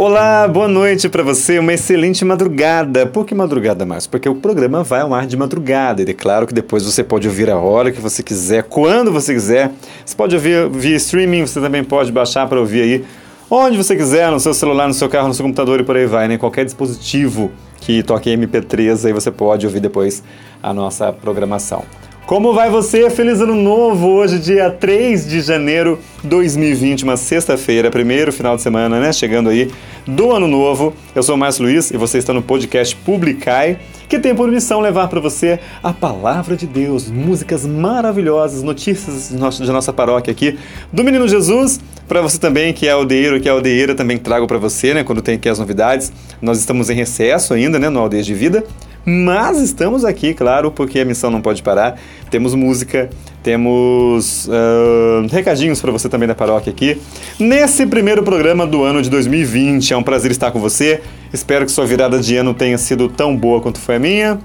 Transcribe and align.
Olá, 0.00 0.46
boa 0.46 0.68
noite 0.68 1.08
para 1.08 1.24
você, 1.24 1.58
uma 1.58 1.72
excelente 1.72 2.24
madrugada. 2.24 3.04
Por 3.04 3.26
que 3.26 3.34
madrugada 3.34 3.84
mais? 3.84 4.06
Porque 4.06 4.28
o 4.28 4.34
programa 4.36 4.84
vai 4.84 5.00
ao 5.00 5.12
ar 5.12 5.26
de 5.26 5.36
madrugada 5.36 6.00
e 6.00 6.08
é 6.08 6.14
claro 6.14 6.46
que 6.46 6.54
depois 6.54 6.84
você 6.84 7.02
pode 7.02 7.26
ouvir 7.26 7.50
a 7.50 7.56
hora 7.56 7.90
que 7.90 8.00
você 8.00 8.22
quiser, 8.22 8.62
quando 8.62 9.10
você 9.10 9.34
quiser. 9.34 9.72
Você 10.06 10.14
pode 10.14 10.36
ouvir 10.36 10.68
via 10.70 10.94
streaming, 10.94 11.44
você 11.44 11.60
também 11.60 11.82
pode 11.82 12.12
baixar 12.12 12.46
para 12.46 12.60
ouvir 12.60 12.82
aí 12.82 13.04
onde 13.50 13.76
você 13.76 13.96
quiser, 13.96 14.30
no 14.30 14.38
seu 14.38 14.54
celular, 14.54 14.86
no 14.86 14.94
seu 14.94 15.08
carro, 15.08 15.26
no 15.26 15.34
seu 15.34 15.44
computador 15.44 15.80
e 15.80 15.82
por 15.82 15.96
aí 15.96 16.06
vai, 16.06 16.28
né? 16.28 16.38
Qualquer 16.38 16.64
dispositivo 16.64 17.50
que 17.80 18.00
toque 18.04 18.30
MP3, 18.30 19.04
aí 19.04 19.12
você 19.12 19.32
pode 19.32 19.66
ouvir 19.66 19.80
depois 19.80 20.22
a 20.62 20.72
nossa 20.72 21.12
programação. 21.12 21.82
Como 22.28 22.52
vai 22.52 22.68
você? 22.68 23.08
Feliz 23.08 23.40
Ano 23.40 23.54
Novo! 23.54 24.06
Hoje, 24.06 24.38
dia 24.38 24.68
3 24.68 25.26
de 25.26 25.40
janeiro 25.40 25.98
de 26.22 26.28
2020, 26.28 27.04
uma 27.04 27.16
sexta-feira, 27.16 27.90
primeiro 27.90 28.30
final 28.34 28.54
de 28.54 28.60
semana, 28.60 29.00
né? 29.00 29.14
Chegando 29.14 29.48
aí 29.48 29.70
do 30.08 30.32
Ano 30.32 30.48
Novo. 30.48 30.94
Eu 31.14 31.22
sou 31.22 31.34
o 31.34 31.38
Márcio 31.38 31.64
Luiz 31.64 31.90
e 31.90 31.98
você 31.98 32.16
está 32.16 32.32
no 32.32 32.40
podcast 32.40 32.96
Publicai, 32.96 33.78
que 34.08 34.18
tem 34.18 34.34
por 34.34 34.50
missão 34.50 34.80
levar 34.80 35.06
para 35.08 35.20
você 35.20 35.60
a 35.82 35.92
palavra 35.92 36.56
de 36.56 36.66
Deus, 36.66 37.10
músicas 37.10 37.66
maravilhosas, 37.66 38.62
notícias 38.62 39.28
de 39.28 39.70
nossa 39.70 39.92
paróquia 39.92 40.30
aqui, 40.30 40.58
do 40.90 41.04
Menino 41.04 41.28
Jesus. 41.28 41.78
Para 42.08 42.22
você 42.22 42.38
também, 42.38 42.72
que 42.72 42.88
é 42.88 42.92
aldeiro, 42.92 43.38
que 43.38 43.48
é 43.48 43.52
aldeira, 43.52 43.94
também 43.94 44.16
trago 44.16 44.46
para 44.46 44.56
você, 44.56 44.94
né? 44.94 45.04
Quando 45.04 45.20
tem 45.20 45.34
aqui 45.34 45.46
as 45.46 45.58
novidades. 45.58 46.10
Nós 46.40 46.58
estamos 46.58 46.88
em 46.88 46.94
recesso 46.94 47.52
ainda, 47.52 47.78
né? 47.78 47.90
No 47.90 48.00
Aldeias 48.00 48.24
de 48.24 48.32
Vida. 48.32 48.64
Mas 49.04 49.60
estamos 49.60 50.06
aqui, 50.06 50.32
claro, 50.32 50.70
porque 50.70 51.00
a 51.00 51.04
missão 51.04 51.30
não 51.30 51.42
pode 51.42 51.62
parar. 51.62 52.00
Temos 52.30 52.54
música, 52.54 53.10
temos 53.48 54.46
uh, 54.46 55.26
recadinhos 55.30 55.80
para 55.80 55.90
você 55.90 56.06
também 56.06 56.28
da 56.28 56.34
paróquia 56.34 56.70
aqui. 56.70 57.00
Nesse 57.40 57.86
primeiro 57.86 58.22
programa 58.22 58.66
do 58.66 58.84
ano 58.84 59.00
de 59.00 59.08
2020, 59.08 59.94
é 59.94 59.96
um 59.96 60.02
prazer 60.02 60.30
estar 60.30 60.50
com 60.50 60.60
você. 60.60 61.00
Espero 61.32 61.64
que 61.64 61.72
sua 61.72 61.86
virada 61.86 62.18
de 62.18 62.36
ano 62.36 62.52
tenha 62.52 62.76
sido 62.76 63.08
tão 63.08 63.34
boa 63.34 63.62
quanto 63.62 63.80
foi 63.80 63.96
a 63.96 63.98
minha. 63.98 64.38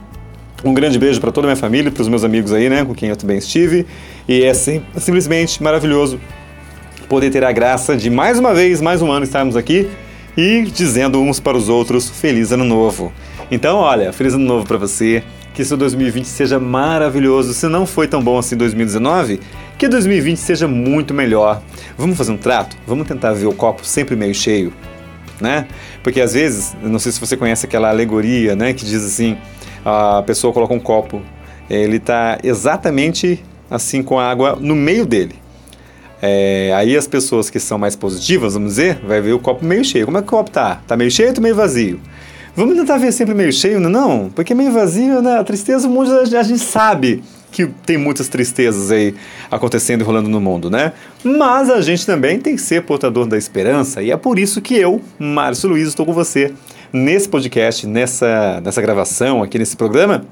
Um 0.63 0.73
grande 0.73 0.97
beijo 0.97 1.19
para 1.19 1.33
toda 1.33 1.47
a 1.47 1.49
minha 1.49 1.57
família, 1.57 1.91
para 1.91 2.01
os 2.01 2.07
meus 2.07 2.23
amigos 2.23 2.53
aí, 2.53 2.69
né, 2.69 2.85
com 2.85 2.95
quem 2.95 3.09
eu 3.09 3.17
também 3.17 3.37
estive. 3.37 3.85
E 4.25 4.41
é 4.41 4.53
sim, 4.53 4.81
simplesmente 4.95 5.61
maravilhoso 5.61 6.17
poder 7.09 7.29
ter 7.29 7.43
a 7.43 7.51
graça 7.51 7.97
de 7.97 8.09
mais 8.09 8.39
uma 8.39 8.53
vez, 8.53 8.79
mais 8.79 9.01
um 9.01 9.11
ano 9.11 9.25
estarmos 9.25 9.57
aqui 9.57 9.85
e 10.37 10.61
dizendo 10.61 11.19
uns 11.19 11.41
para 11.41 11.57
os 11.57 11.67
outros 11.67 12.09
feliz 12.09 12.53
ano 12.53 12.63
novo. 12.63 13.11
Então, 13.51 13.79
olha, 13.79 14.13
feliz 14.13 14.33
ano 14.33 14.45
novo 14.45 14.65
para 14.65 14.77
você. 14.77 15.21
Que 15.53 15.63
seu 15.63 15.77
2020 15.77 16.25
seja 16.25 16.59
maravilhoso. 16.59 17.53
Se 17.53 17.67
não 17.67 17.85
foi 17.85 18.07
tão 18.07 18.23
bom 18.23 18.37
assim 18.37 18.57
2019, 18.57 19.39
que 19.77 19.87
2020 19.87 20.37
seja 20.37 20.67
muito 20.67 21.13
melhor. 21.13 21.61
Vamos 21.97 22.17
fazer 22.17 22.31
um 22.31 22.37
trato? 22.37 22.75
Vamos 22.87 23.07
tentar 23.07 23.33
ver 23.33 23.45
o 23.45 23.53
copo 23.53 23.85
sempre 23.85 24.15
meio 24.15 24.33
cheio, 24.33 24.73
né? 25.39 25.67
Porque 26.01 26.21
às 26.21 26.33
vezes, 26.33 26.75
não 26.81 26.99
sei 26.99 27.11
se 27.11 27.19
você 27.19 27.37
conhece 27.37 27.65
aquela 27.65 27.89
alegoria, 27.89 28.55
né, 28.55 28.73
que 28.73 28.83
diz 28.83 29.03
assim, 29.03 29.37
a 29.85 30.23
pessoa 30.25 30.51
coloca 30.53 30.73
um 30.73 30.79
copo, 30.79 31.21
ele 31.69 31.97
está 31.97 32.39
exatamente 32.43 33.43
assim 33.69 34.03
com 34.03 34.19
a 34.19 34.29
água 34.29 34.57
no 34.59 34.75
meio 34.75 35.05
dele. 35.05 35.35
É, 36.21 36.71
aí 36.75 36.95
as 36.95 37.05
pessoas 37.05 37.49
que 37.49 37.59
são 37.59 37.77
mais 37.77 37.97
positivas, 37.97 38.53
vamos 38.53 38.69
dizer, 38.69 38.99
vai 39.05 39.19
ver 39.19 39.33
o 39.33 39.39
copo 39.39 39.65
meio 39.65 39.83
cheio. 39.83 40.05
Como 40.05 40.17
é 40.17 40.21
que 40.21 40.27
o 40.27 40.29
copo 40.29 40.49
tá? 40.49 40.81
Tá 40.87 40.95
meio 40.95 41.11
cheio 41.11 41.29
ou 41.29 41.35
tá 41.35 41.41
meio 41.41 41.55
vazio? 41.55 41.99
Vamos 42.55 42.75
tentar 42.75 42.99
ver 42.99 43.11
sempre 43.11 43.33
meio 43.33 43.51
cheio, 43.51 43.79
não? 43.79 43.89
É 43.89 43.91
não? 43.91 44.29
Porque 44.29 44.53
meio 44.53 44.71
vazio, 44.71 45.23
né? 45.23 45.39
A 45.39 45.43
tristeza, 45.43 45.87
o 45.87 45.91
mundo 45.91 46.11
a 46.19 46.43
gente 46.43 46.59
sabe 46.59 47.23
que 47.51 47.65
tem 47.65 47.97
muitas 47.97 48.27
tristezas 48.27 48.91
aí 48.91 49.15
acontecendo 49.49 50.01
e 50.01 50.03
rolando 50.03 50.29
no 50.29 50.39
mundo, 50.39 50.69
né? 50.69 50.93
Mas 51.23 51.69
a 51.71 51.81
gente 51.81 52.05
também 52.05 52.39
tem 52.39 52.55
que 52.55 52.61
ser 52.61 52.83
portador 52.83 53.25
da 53.25 53.37
esperança 53.37 54.03
e 54.03 54.11
é 54.11 54.17
por 54.17 54.37
isso 54.37 54.61
que 54.61 54.75
eu, 54.75 55.01
Márcio 55.17 55.69
Luiz, 55.69 55.87
estou 55.87 56.05
com 56.05 56.13
você 56.13 56.53
nesse 56.91 57.27
podcast, 57.27 57.87
nessa, 57.87 58.61
nessa 58.61 58.81
gravação 58.81 59.41
aqui 59.41 59.57
nesse 59.57 59.75
programa, 59.75 60.23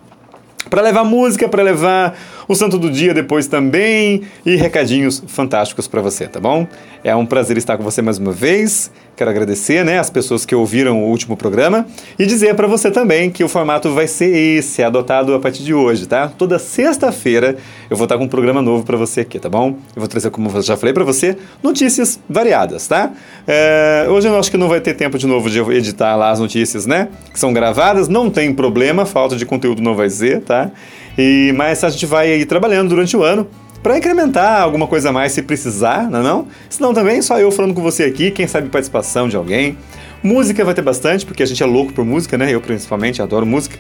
para 0.70 0.82
levar 0.82 1.04
música, 1.04 1.50
para 1.50 1.64
levar 1.64 2.16
o 2.52 2.56
Santo 2.56 2.78
do 2.78 2.92
Dia 2.92 3.14
depois 3.14 3.48
também 3.48 4.24
e 4.46 4.56
recadinhos 4.56 5.24
fantásticos 5.26 5.88
para 5.88 6.02
você, 6.02 6.28
tá 6.28 6.40
bom? 6.40 6.68
É 7.02 7.16
um 7.16 7.26
prazer 7.26 7.58
estar 7.58 7.78
com 7.78 7.84
você 7.84 8.02
mais 8.02 8.18
uma 8.18 8.34
vez. 8.34 8.92
Quero 9.16 9.30
agradecer, 9.30 9.86
né, 9.86 10.00
as 10.00 10.10
pessoas 10.10 10.46
que 10.46 10.56
ouviram 10.56 11.04
o 11.04 11.08
último 11.08 11.38
programa 11.38 11.86
e 12.18 12.26
dizer 12.26 12.56
para 12.56 12.68
você 12.68 12.90
também 12.90 13.30
que 13.30 13.44
o 13.44 13.48
formato 13.48 13.94
vai 13.94 14.08
ser 14.08 14.36
esse, 14.36 14.82
adotado 14.82 15.34
a 15.34 15.40
partir 15.40 15.64
de 15.64 15.74
hoje, 15.74 16.08
tá? 16.08 16.28
Toda 16.28 16.58
sexta-feira 16.58 17.56
eu 17.90 17.96
vou 17.96 18.06
estar 18.06 18.18
com 18.18 18.24
um 18.24 18.28
programa 18.28 18.62
novo 18.62 18.84
para 18.84 18.98
você 18.98 19.22
aqui, 19.22 19.40
tá 19.40 19.50
bom? 19.50 19.76
Eu 19.96 20.00
vou 20.00 20.08
trazer, 20.08 20.30
como 20.32 20.50
eu 20.50 20.62
já 20.62 20.76
falei 20.76 20.94
para 20.94 21.04
você, 21.04 21.38
notícias 21.62 22.20
variadas, 22.28 22.88
tá? 22.88 23.12
É, 23.48 24.08
hoje 24.10 24.28
eu 24.28 24.38
acho 24.38 24.50
que 24.50 24.58
não 24.58 24.68
vai 24.68 24.82
ter 24.82 24.96
tempo 24.96 25.18
de 25.18 25.28
novo 25.28 25.50
de 25.50 25.60
editar 25.60 26.16
lá 26.16 26.32
as 26.32 26.40
notícias, 26.40 26.86
né? 26.86 27.10
Que 27.32 27.40
são 27.40 27.54
gravadas, 27.54 28.08
não 28.08 28.30
tem 28.30 28.54
problema, 28.54 29.06
falta 29.06 29.36
de 29.36 29.46
conteúdo 29.46 29.82
não 29.82 29.96
vai 29.96 30.10
ser, 30.10 30.42
tá? 30.42 30.72
E, 31.18 31.54
mas 31.56 31.84
a 31.84 31.90
gente 31.90 32.06
vai 32.06 32.32
aí 32.32 32.46
trabalhando 32.46 32.90
durante 32.90 33.16
o 33.16 33.24
ano 33.24 33.48
para 33.82 33.98
incrementar 33.98 34.62
alguma 34.62 34.88
coisa 34.88 35.10
a 35.10 35.12
mais 35.12 35.32
se 35.32 35.42
precisar, 35.42 36.10
não 36.10 36.20
é 36.20 36.24
não? 36.24 36.48
Senão 36.70 36.94
também 36.94 37.22
só 37.22 37.40
eu 37.40 37.52
falando 37.52 37.74
com 37.74 37.82
você 37.82 38.04
aqui, 38.04 38.30
quem 38.32 38.48
sabe 38.48 38.70
participação 38.70 39.28
de 39.28 39.36
alguém. 39.36 39.78
Música 40.24 40.64
vai 40.64 40.76
ter 40.76 40.84
bastante, 40.84 41.26
porque 41.26 41.42
a 41.42 41.46
gente 41.48 41.64
é 41.64 41.66
louco 41.66 41.92
por 41.92 42.06
música, 42.06 42.38
né? 42.38 42.54
Eu 42.54 42.62
principalmente 42.62 43.22
adoro 43.22 43.46
música. 43.46 43.78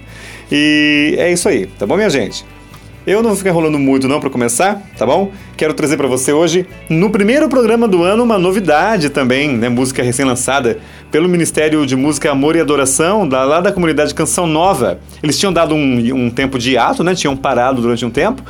E 0.52 1.16
é 1.20 1.32
isso 1.32 1.48
aí, 1.48 1.68
tá 1.68 1.86
bom, 1.86 1.96
minha 1.96 2.10
gente? 2.10 2.44
Eu 3.06 3.24
não 3.24 3.30
vou 3.30 3.38
ficar 3.38 3.52
rolando 3.52 3.80
muito 3.80 4.08
não 4.08 4.20
para 4.20 4.30
começar, 4.30 4.80
tá 4.96 5.08
bom? 5.08 5.32
Quero 5.58 5.74
trazer 5.74 5.98
para 5.98 6.08
você 6.08 6.32
hoje, 6.32 6.68
no 6.88 7.10
primeiro 7.10 7.50
programa 7.50 7.88
do 7.88 8.04
ano, 8.04 8.24
uma 8.24 8.38
novidade 8.38 9.10
também, 9.10 9.58
né? 9.58 9.70
Música 9.70 10.04
recém-lançada 10.04 10.78
pelo 11.10 11.28
Ministério 11.28 11.84
de 11.86 11.96
Música, 11.96 12.30
Amor 12.30 12.56
e 12.56 12.60
Adoração, 12.60 13.28
lá 13.28 13.60
da 13.60 13.72
comunidade 13.72 14.14
Canção 14.14 14.46
Nova. 14.46 15.00
Eles 15.24 15.40
tinham 15.40 15.52
dado 15.52 15.74
um, 15.74 15.98
um 16.14 16.30
tempo 16.30 16.60
de 16.60 16.78
ato, 16.78 17.04
né? 17.04 17.16
Tinham 17.16 17.36
parado 17.36 17.82
durante 17.82 18.06
um 18.06 18.12
tempo. 18.12 18.44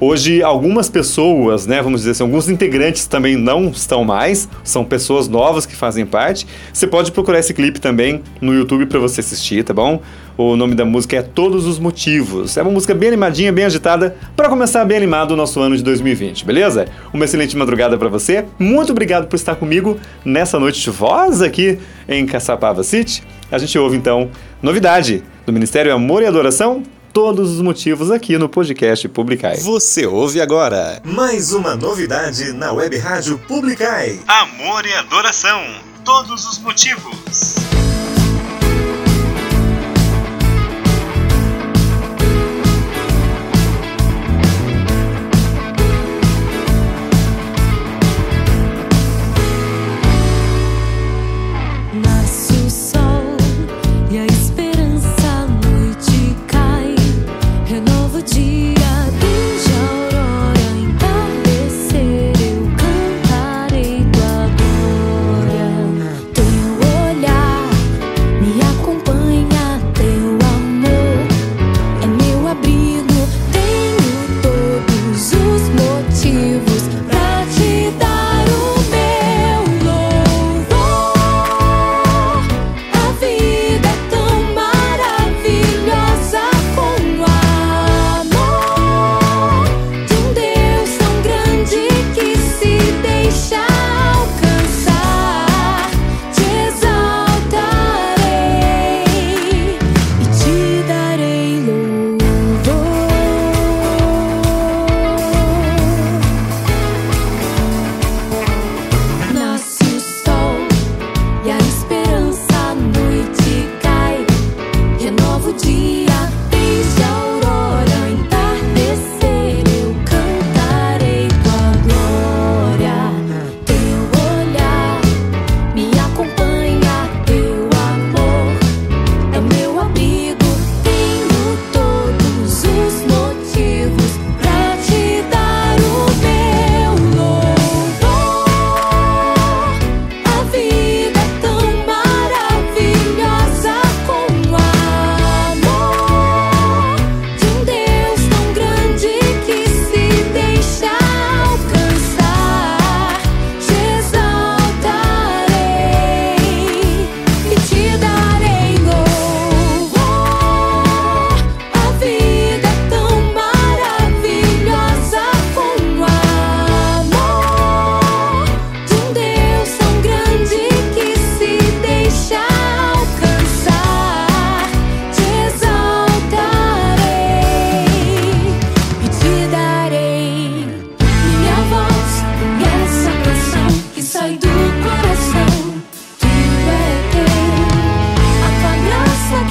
Hoje, 0.00 0.42
algumas 0.42 0.90
pessoas, 0.90 1.66
né, 1.66 1.80
vamos 1.80 2.00
dizer 2.00 2.12
assim, 2.12 2.22
alguns 2.22 2.48
integrantes 2.48 3.06
também 3.06 3.36
não 3.36 3.68
estão 3.68 4.04
mais, 4.04 4.48
são 4.62 4.84
pessoas 4.84 5.28
novas 5.28 5.64
que 5.64 5.74
fazem 5.74 6.04
parte. 6.04 6.46
Você 6.72 6.86
pode 6.86 7.12
procurar 7.12 7.38
esse 7.38 7.54
clipe 7.54 7.80
também 7.80 8.22
no 8.40 8.52
YouTube 8.52 8.86
para 8.86 8.98
você 8.98 9.20
assistir, 9.20 9.64
tá 9.64 9.72
bom? 9.72 10.00
O 10.36 10.54
nome 10.54 10.74
da 10.74 10.84
música 10.84 11.16
é 11.16 11.22
Todos 11.22 11.66
os 11.66 11.78
Motivos. 11.78 12.58
É 12.58 12.62
uma 12.62 12.70
música 12.70 12.94
bem 12.94 13.08
animadinha, 13.08 13.50
bem 13.50 13.64
agitada, 13.64 14.14
para 14.36 14.50
começar 14.50 14.84
bem 14.84 14.98
animado 14.98 15.30
o 15.30 15.36
nosso 15.36 15.58
ano 15.60 15.74
de 15.76 15.82
2020, 15.82 16.44
beleza? 16.44 16.86
Uma 17.12 17.24
excelente 17.24 17.56
madrugada 17.56 17.96
para 17.96 18.08
você. 18.08 18.44
Muito 18.58 18.92
obrigado 18.92 19.28
por 19.28 19.36
estar 19.36 19.54
comigo 19.54 19.98
nessa 20.24 20.58
noite 20.58 20.78
chuvosa 20.78 21.46
aqui 21.46 21.78
em 22.06 22.26
Caçapava 22.26 22.82
City. 22.82 23.22
A 23.50 23.56
gente 23.56 23.78
ouve 23.78 23.96
então 23.96 24.28
novidade 24.62 25.22
do 25.46 25.52
Ministério 25.52 25.94
Amor 25.94 26.22
e 26.22 26.26
Adoração 26.26 26.82
todos 27.16 27.52
os 27.52 27.62
motivos 27.62 28.10
aqui 28.10 28.36
no 28.36 28.46
podcast 28.46 29.08
Publicai. 29.08 29.56
Você 29.56 30.04
ouve 30.04 30.38
agora 30.38 31.00
mais 31.02 31.50
uma 31.54 31.74
novidade 31.74 32.52
na 32.52 32.72
web 32.72 32.94
rádio 32.98 33.38
Publicai. 33.48 34.20
Amor 34.28 34.84
e 34.84 34.92
adoração, 34.92 35.62
todos 36.04 36.44
os 36.44 36.58
motivos. 36.58 37.65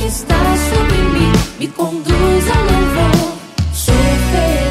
está 0.06 0.38
sobre 0.70 0.98
mim 1.14 1.32
me 1.60 1.68
conduz 1.68 2.50
a 2.50 2.60
louvor. 2.62 3.38
Sou 3.74 3.96
feliz. 4.32 4.65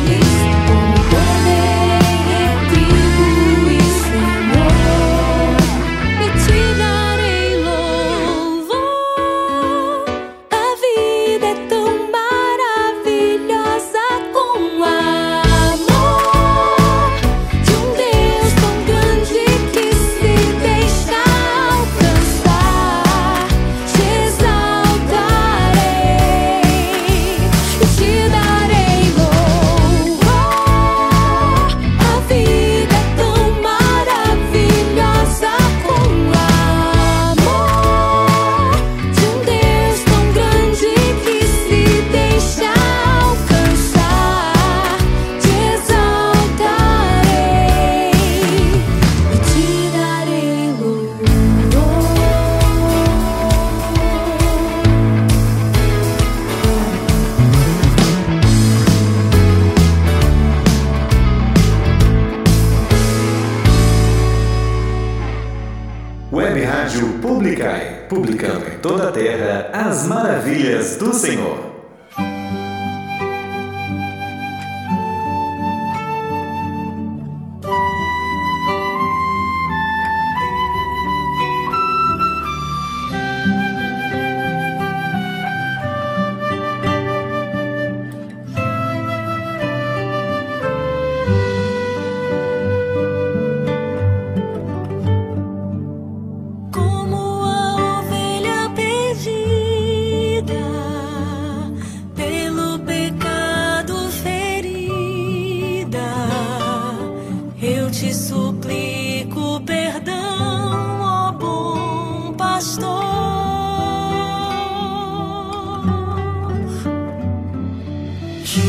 Jesus. 118.44 118.64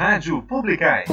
Rádio 0.00 0.40
Publicai. 0.40 1.04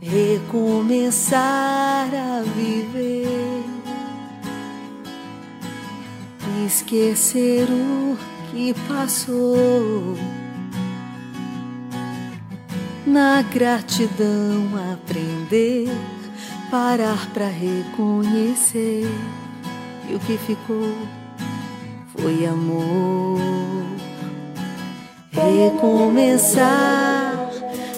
Recomeçar 0.00 1.40
a 2.14 2.42
viver, 2.54 3.64
esquecer 6.64 7.66
o 7.68 8.16
que 8.52 8.72
passou. 8.86 10.16
Na 13.04 13.42
gratidão 13.42 14.68
aprender, 14.92 15.88
parar 16.70 17.28
para 17.32 17.46
reconhecer 17.46 19.10
e 20.08 20.14
o 20.14 20.18
que 20.20 20.36
ficou 20.38 20.94
foi 22.16 22.46
amor. 22.46 23.38
Recomeçar 25.32 26.68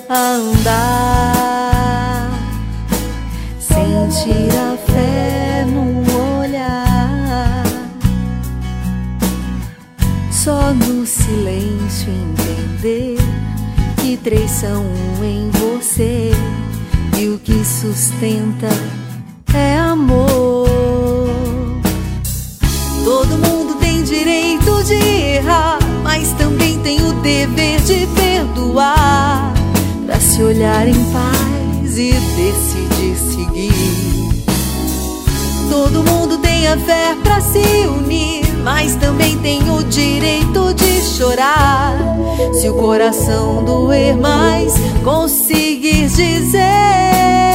a 0.08 0.32
andar, 0.34 2.30
sentir 3.58 4.50
a 4.56 4.76
fé 4.92 5.64
no 5.66 6.40
olhar. 6.40 7.64
Só 10.30 10.72
no 10.72 11.06
silêncio 11.06 12.08
entender 12.10 13.16
que 14.00 14.16
três 14.16 14.50
são 14.50 14.84
um 14.84 15.24
em 15.24 15.50
você 15.50 16.30
e 17.20 17.28
o 17.28 17.38
que 17.38 17.62
sustenta 17.66 18.68
é 19.52 19.76
amor. 19.76 20.66
Todo 23.04 23.36
mundo 23.36 23.74
tem 23.78 24.02
direito 24.02 24.82
de 24.84 24.94
errar, 24.94 25.78
mas 26.02 26.32
também 26.32 26.78
tem 26.78 27.02
o 27.02 27.12
dever 27.20 27.78
de 27.82 28.06
perdoar, 28.14 29.52
para 30.06 30.18
se 30.18 30.42
olhar 30.42 30.88
em 30.88 31.04
paz 31.12 31.98
e 31.98 32.12
decidir 32.12 33.16
seguir. 33.16 34.44
Todo 35.68 36.02
mundo 36.02 36.38
tem 36.38 36.68
a 36.68 36.78
fé 36.78 37.14
para 37.22 37.38
se 37.42 37.86
unir, 37.86 38.39
mas 38.62 38.94
também 38.96 39.38
tem 39.38 39.70
o 39.70 39.82
direito 39.84 40.74
de 40.74 41.00
chorar. 41.02 41.96
Se 42.52 42.68
o 42.68 42.74
coração 42.74 43.64
doer 43.64 44.16
mais, 44.16 44.74
conseguir 45.04 46.08
dizer 46.08 47.49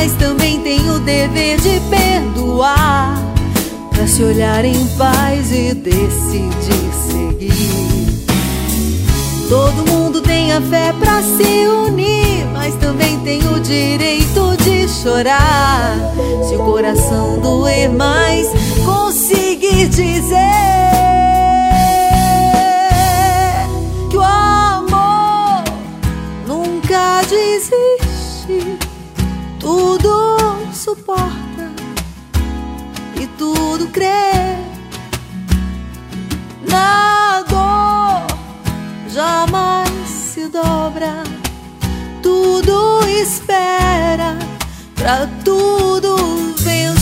mas 0.00 0.12
também 0.12 0.60
tem 0.60 0.88
o 0.90 1.00
dever 1.00 1.58
de 1.60 1.80
perdoar. 1.90 3.20
Pra 3.90 4.06
se 4.06 4.22
olhar 4.22 4.64
em 4.64 4.86
paz 4.96 5.50
e 5.50 5.74
decidir 5.74 6.92
seguir. 7.10 8.28
Todo 9.48 9.90
mundo 9.90 10.20
tem 10.20 10.52
a 10.52 10.60
fé 10.60 10.94
pra 11.00 11.20
se 11.20 11.66
unir, 11.66 12.46
mas 12.52 12.76
também 12.76 13.18
tem 13.24 13.40
o 13.48 13.58
direito 13.58 14.56
de 14.62 14.88
chorar. 14.88 15.96
Se 16.48 16.54
o 16.54 16.58
coração 16.58 17.40
doer 17.40 17.90
mais, 17.90 18.46
conseguir 18.84 19.88
dizer 19.88 20.38
que 24.08 24.16
o 24.16 24.22
amor 24.22 25.64
nunca 26.46 27.22
desiste, 27.22 27.87
tudo 29.68 30.40
suporta 30.72 31.70
e 33.20 33.26
tudo 33.36 33.88
crê. 33.88 34.56
Na 36.66 37.42
dor 37.42 38.26
jamais 39.10 40.08
se 40.08 40.48
dobra, 40.48 41.22
tudo 42.22 43.06
espera 43.08 44.38
pra 44.94 45.28
tudo 45.44 46.16
vencer. 46.56 46.97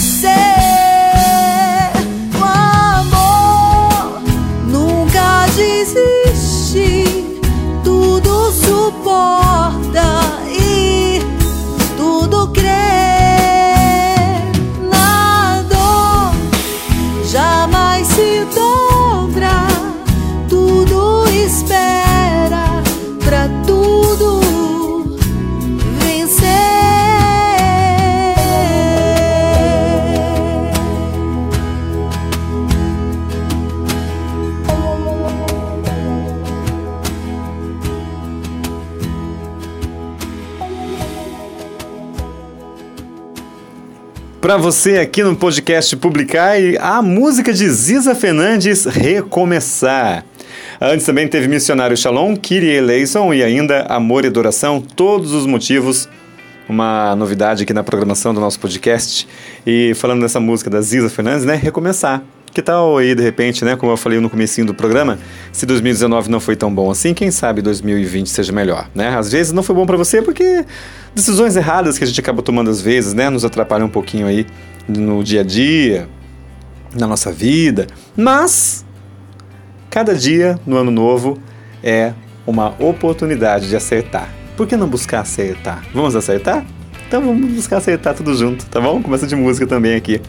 Para 44.46 44.56
você 44.56 44.98
aqui 44.98 45.24
no 45.24 45.34
podcast 45.34 45.96
Publicar 45.96 46.54
a 46.80 47.02
música 47.02 47.52
de 47.52 47.68
Ziza 47.68 48.14
Fernandes 48.14 48.84
Recomeçar. 48.84 50.24
Antes 50.80 51.04
também 51.04 51.26
teve 51.26 51.48
Missionário 51.48 51.96
Shalom, 51.96 52.36
Kyrie 52.36 52.76
Eleison 52.76 53.34
e 53.34 53.42
ainda 53.42 53.82
Amor 53.88 54.24
e 54.24 54.28
Adoração, 54.28 54.80
todos 54.80 55.32
os 55.32 55.46
motivos. 55.46 56.08
Uma 56.68 57.16
novidade 57.16 57.64
aqui 57.64 57.74
na 57.74 57.82
programação 57.82 58.32
do 58.32 58.38
nosso 58.38 58.60
podcast. 58.60 59.26
E 59.66 59.94
falando 59.94 60.20
dessa 60.20 60.38
música 60.38 60.70
da 60.70 60.80
Ziza 60.80 61.10
Fernandes, 61.10 61.44
né? 61.44 61.56
Recomeçar. 61.56 62.22
Que 62.56 62.62
tal 62.62 62.96
aí, 62.96 63.14
de 63.14 63.22
repente, 63.22 63.66
né? 63.66 63.76
Como 63.76 63.92
eu 63.92 63.98
falei 63.98 64.18
no 64.18 64.30
comecinho 64.30 64.66
do 64.66 64.72
programa, 64.72 65.18
se 65.52 65.66
2019 65.66 66.30
não 66.30 66.40
foi 66.40 66.56
tão 66.56 66.74
bom 66.74 66.90
assim, 66.90 67.12
quem 67.12 67.30
sabe 67.30 67.60
2020 67.60 68.30
seja 68.30 68.50
melhor, 68.50 68.88
né? 68.94 69.14
Às 69.14 69.30
vezes 69.30 69.52
não 69.52 69.62
foi 69.62 69.74
bom 69.74 69.84
para 69.84 69.98
você 69.98 70.22
porque 70.22 70.64
decisões 71.14 71.54
erradas 71.54 71.98
que 71.98 72.04
a 72.04 72.06
gente 72.06 72.18
acaba 72.18 72.40
tomando 72.40 72.70
às 72.70 72.80
vezes, 72.80 73.12
né? 73.12 73.28
Nos 73.28 73.44
atrapalham 73.44 73.88
um 73.88 73.90
pouquinho 73.90 74.26
aí 74.26 74.46
no 74.88 75.22
dia 75.22 75.42
a 75.42 75.44
dia, 75.44 76.08
na 76.98 77.06
nossa 77.06 77.30
vida. 77.30 77.88
Mas 78.16 78.86
cada 79.90 80.14
dia 80.14 80.58
no 80.66 80.78
ano 80.78 80.90
novo 80.90 81.38
é 81.84 82.14
uma 82.46 82.74
oportunidade 82.82 83.68
de 83.68 83.76
acertar. 83.76 84.32
Por 84.56 84.66
que 84.66 84.78
não 84.78 84.88
buscar 84.88 85.20
acertar? 85.20 85.84
Vamos 85.92 86.16
acertar? 86.16 86.64
Então 87.06 87.22
vamos 87.22 87.52
buscar 87.52 87.76
acertar 87.76 88.14
tudo 88.14 88.34
junto, 88.34 88.66
tá 88.66 88.80
bom? 88.80 89.00
Começa 89.00 89.28
de 89.28 89.36
música 89.36 89.64
também 89.64 89.94
aqui. 89.94 90.20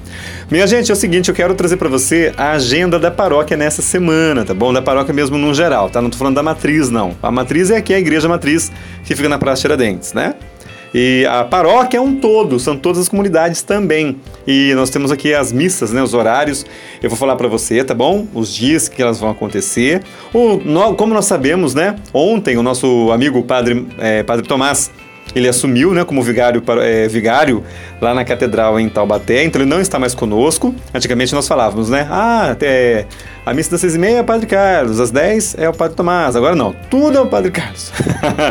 Minha 0.50 0.67
gente, 0.67 0.91
é 0.91 0.93
o 0.93 0.98
seguinte, 0.98 1.27
eu 1.27 1.34
quero 1.34 1.55
trazer 1.55 1.75
para 1.75 1.89
você 1.89 2.31
a 2.38 2.51
agenda 2.51 3.00
da 3.00 3.10
paróquia 3.10 3.57
nessa 3.57 3.81
semana, 3.81 4.46
tá 4.46 4.53
bom? 4.53 4.72
Da 4.72 4.81
paróquia 4.81 5.12
mesmo 5.12 5.39
no 5.39 5.55
geral, 5.55 5.89
tá? 5.89 6.01
Não 6.01 6.10
tô 6.10 6.17
falando 6.17 6.36
da 6.36 6.43
matriz, 6.43 6.91
não. 6.91 7.15
A 7.22 7.31
matriz 7.31 7.72
é 7.72 7.77
aqui 7.77 7.96
a 7.96 8.00
igreja 8.00 8.29
matriz 8.29 8.72
que 9.03 9.15
fica 9.15 9.27
na 9.27 9.39
Praça 9.39 9.63
Tiradentes, 9.63 10.13
né? 10.13 10.36
E 10.93 11.25
a 11.25 11.43
paróquia 11.43 11.98
é 11.98 12.01
um 12.01 12.15
todo, 12.15 12.60
são 12.60 12.77
todas 12.77 13.01
as 13.01 13.10
comunidades 13.10 13.62
também. 13.63 14.17
E 14.46 14.74
nós 14.75 14.89
temos 14.89 15.12
aqui 15.12 15.34
as 15.34 15.51
missas, 15.51 15.91
né, 15.91 16.01
os 16.01 16.13
horários. 16.13 16.65
Eu 17.01 17.10
vou 17.10 17.17
falar 17.17 17.36
para 17.36 17.48
você, 17.48 17.84
tá 17.84 17.93
bom? 17.93 18.25
Os 18.34 18.53
dias 18.53 18.88
que 18.88 19.01
elas 19.01 19.19
vão 19.19 19.29
acontecer. 19.29 20.03
O, 20.34 20.60
como 20.96 21.13
nós 21.13 21.25
sabemos, 21.25 21.74
né? 21.74 21.96
Ontem 22.13 22.55
o 22.55 22.63
nosso 22.63 23.12
amigo 23.12 23.41
Padre, 23.43 23.86
é, 23.98 24.24
Padre 24.24 24.48
Tomás 24.48 24.91
ele 25.38 25.48
assumiu 25.48 25.94
né, 25.94 26.03
como 26.03 26.22
vigário, 26.22 26.62
é, 26.82 27.08
vigário 27.08 27.63
lá 28.01 28.13
na 28.13 28.24
catedral 28.25 28.79
em 28.79 28.89
Taubaté, 28.89 29.44
então 29.44 29.62
ele 29.62 29.70
não 29.70 29.79
está 29.79 30.00
mais 30.00 30.13
conosco. 30.13 30.74
Antigamente 30.94 31.34
nós 31.34 31.48
falávamos, 31.48 31.89
né? 31.89 32.08
Ah, 32.10 32.51
até 32.51 33.06
a 33.46 33.53
missa 33.53 33.72
das 33.72 33.82
seis 33.82 33.96
e 33.96 34.00
meia 34.00 34.17
é 34.17 34.22
o 34.22 34.25
Padre 34.25 34.48
Carlos, 34.48 35.00
às 35.00 35.12
dez 35.12 35.56
é 35.58 35.70
o 35.70 35.74
Padre 35.74 35.96
Tomás. 35.96 36.36
Agora 36.36 36.56
não, 36.56 36.74
tudo 36.89 37.17
é 37.17 37.22
o 37.22 37.27
Padre 37.27 37.51
Carlos. 37.51 37.91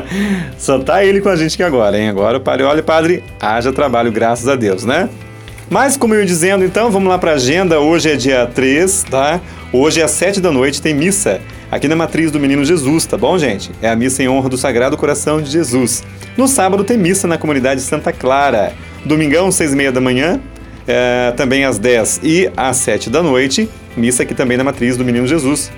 Só 0.59 0.79
tá 0.79 1.05
ele 1.05 1.21
com 1.21 1.29
a 1.29 1.37
gente 1.37 1.55
aqui 1.55 1.63
agora, 1.63 1.99
hein? 1.99 2.09
Agora 2.09 2.39
o 2.39 2.41
Padre, 2.41 2.65
olha, 2.65 2.83
Padre, 2.83 3.23
haja 3.41 3.73
trabalho, 3.73 4.11
graças 4.11 4.49
a 4.49 4.57
Deus, 4.57 4.85
né? 4.85 5.09
Mas, 5.69 5.97
como 5.97 6.15
eu 6.15 6.21
ia 6.21 6.27
dizendo, 6.27 6.65
então, 6.65 6.91
vamos 6.91 7.09
lá 7.09 7.19
para 7.19 7.33
a 7.33 7.35
agenda. 7.35 7.81
Hoje 7.81 8.11
é 8.11 8.17
dia 8.17 8.47
3, 8.47 9.05
tá? 9.11 9.41
Hoje 9.73 10.01
às 10.01 10.13
7 10.13 10.41
da 10.41 10.53
noite 10.53 10.81
tem 10.81 10.95
missa 10.95 11.41
aqui 11.71 11.89
na 11.89 11.97
Matriz 11.97 12.31
do 12.31 12.39
Menino 12.39 12.65
Jesus, 12.65 13.05
tá 13.05 13.17
bom, 13.17 13.37
gente? 13.37 13.73
É 13.83 13.89
a 13.89 13.97
missa 13.97 14.23
em 14.23 14.29
honra 14.29 14.49
do 14.49 14.57
Sagrado 14.57 14.97
Coração 14.97 15.43
de 15.43 15.51
Jesus. 15.51 16.05
No 16.37 16.47
sábado 16.47 16.85
tem 16.85 16.97
missa 16.97 17.27
na 17.27 17.37
comunidade 17.37 17.81
Santa 17.81 18.13
Clara. 18.13 18.73
Domingão, 19.05 19.51
6 19.51 19.73
e 19.73 19.77
meia 19.77 19.91
da 19.91 20.01
manhã, 20.01 20.41
é, 20.87 21.33
também 21.37 21.65
às 21.65 21.79
10 21.79 22.21
e 22.23 22.49
às 22.57 22.77
7 22.77 23.11
da 23.11 23.21
noite, 23.21 23.69
missa 23.97 24.23
aqui 24.23 24.35
também 24.35 24.57
na 24.57 24.63
Matriz 24.63 24.97
do 24.97 25.05
Menino 25.05 25.27
Jesus. 25.27 25.73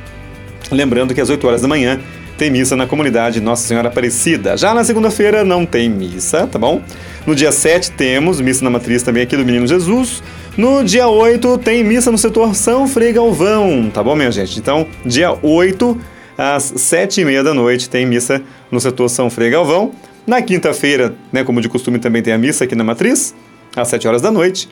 Lembrando 0.70 1.14
que 1.14 1.20
às 1.20 1.30
8 1.30 1.46
horas 1.46 1.62
da 1.62 1.68
manhã 1.68 1.98
tem 2.38 2.50
missa 2.50 2.76
na 2.76 2.86
comunidade 2.86 3.40
Nossa 3.40 3.66
Senhora 3.66 3.88
Aparecida. 3.88 4.56
Já 4.56 4.72
na 4.72 4.84
segunda-feira 4.84 5.42
não 5.44 5.66
tem 5.66 5.90
missa, 5.90 6.46
tá 6.46 6.56
bom? 6.56 6.80
No 7.26 7.34
dia 7.34 7.50
7 7.50 7.90
temos 7.90 8.40
missa 8.40 8.62
na 8.62 8.70
matriz 8.70 9.02
também 9.02 9.24
aqui 9.24 9.36
do 9.36 9.44
Menino 9.44 9.66
Jesus. 9.66 10.22
No 10.56 10.84
dia 10.84 11.08
8 11.08 11.58
tem 11.58 11.82
missa 11.82 12.12
no 12.12 12.16
setor 12.16 12.54
São 12.54 12.86
Frei 12.86 13.12
Galvão, 13.12 13.90
tá 13.92 14.04
bom, 14.04 14.14
minha 14.14 14.30
gente? 14.30 14.56
Então, 14.56 14.86
dia 15.04 15.36
8 15.42 16.00
às 16.38 16.72
sete 16.76 17.20
e 17.20 17.24
meia 17.24 17.42
da 17.42 17.52
noite 17.52 17.90
tem 17.90 18.06
missa 18.06 18.40
no 18.70 18.80
setor 18.80 19.08
São 19.08 19.28
Frei 19.28 19.50
Galvão. 19.50 19.90
Na 20.24 20.40
quinta-feira, 20.40 21.16
né, 21.32 21.42
como 21.42 21.60
de 21.60 21.68
costume, 21.68 21.98
também 21.98 22.22
tem 22.22 22.32
a 22.32 22.38
missa 22.38 22.62
aqui 22.62 22.76
na 22.76 22.84
Matriz, 22.84 23.34
às 23.74 23.88
sete 23.88 24.06
horas 24.06 24.22
da 24.22 24.30
noite. 24.30 24.68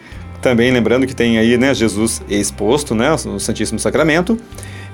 Também 0.47 0.71
lembrando 0.71 1.09
que 1.09 1.17
tem 1.17 1.39
aí, 1.39 1.59
né, 1.59 1.75
Jesus 1.75 2.23
exposto, 2.29 2.95
né, 2.95 3.13
o 3.13 3.41
Santíssimo 3.41 3.81
Sacramento. 3.81 4.39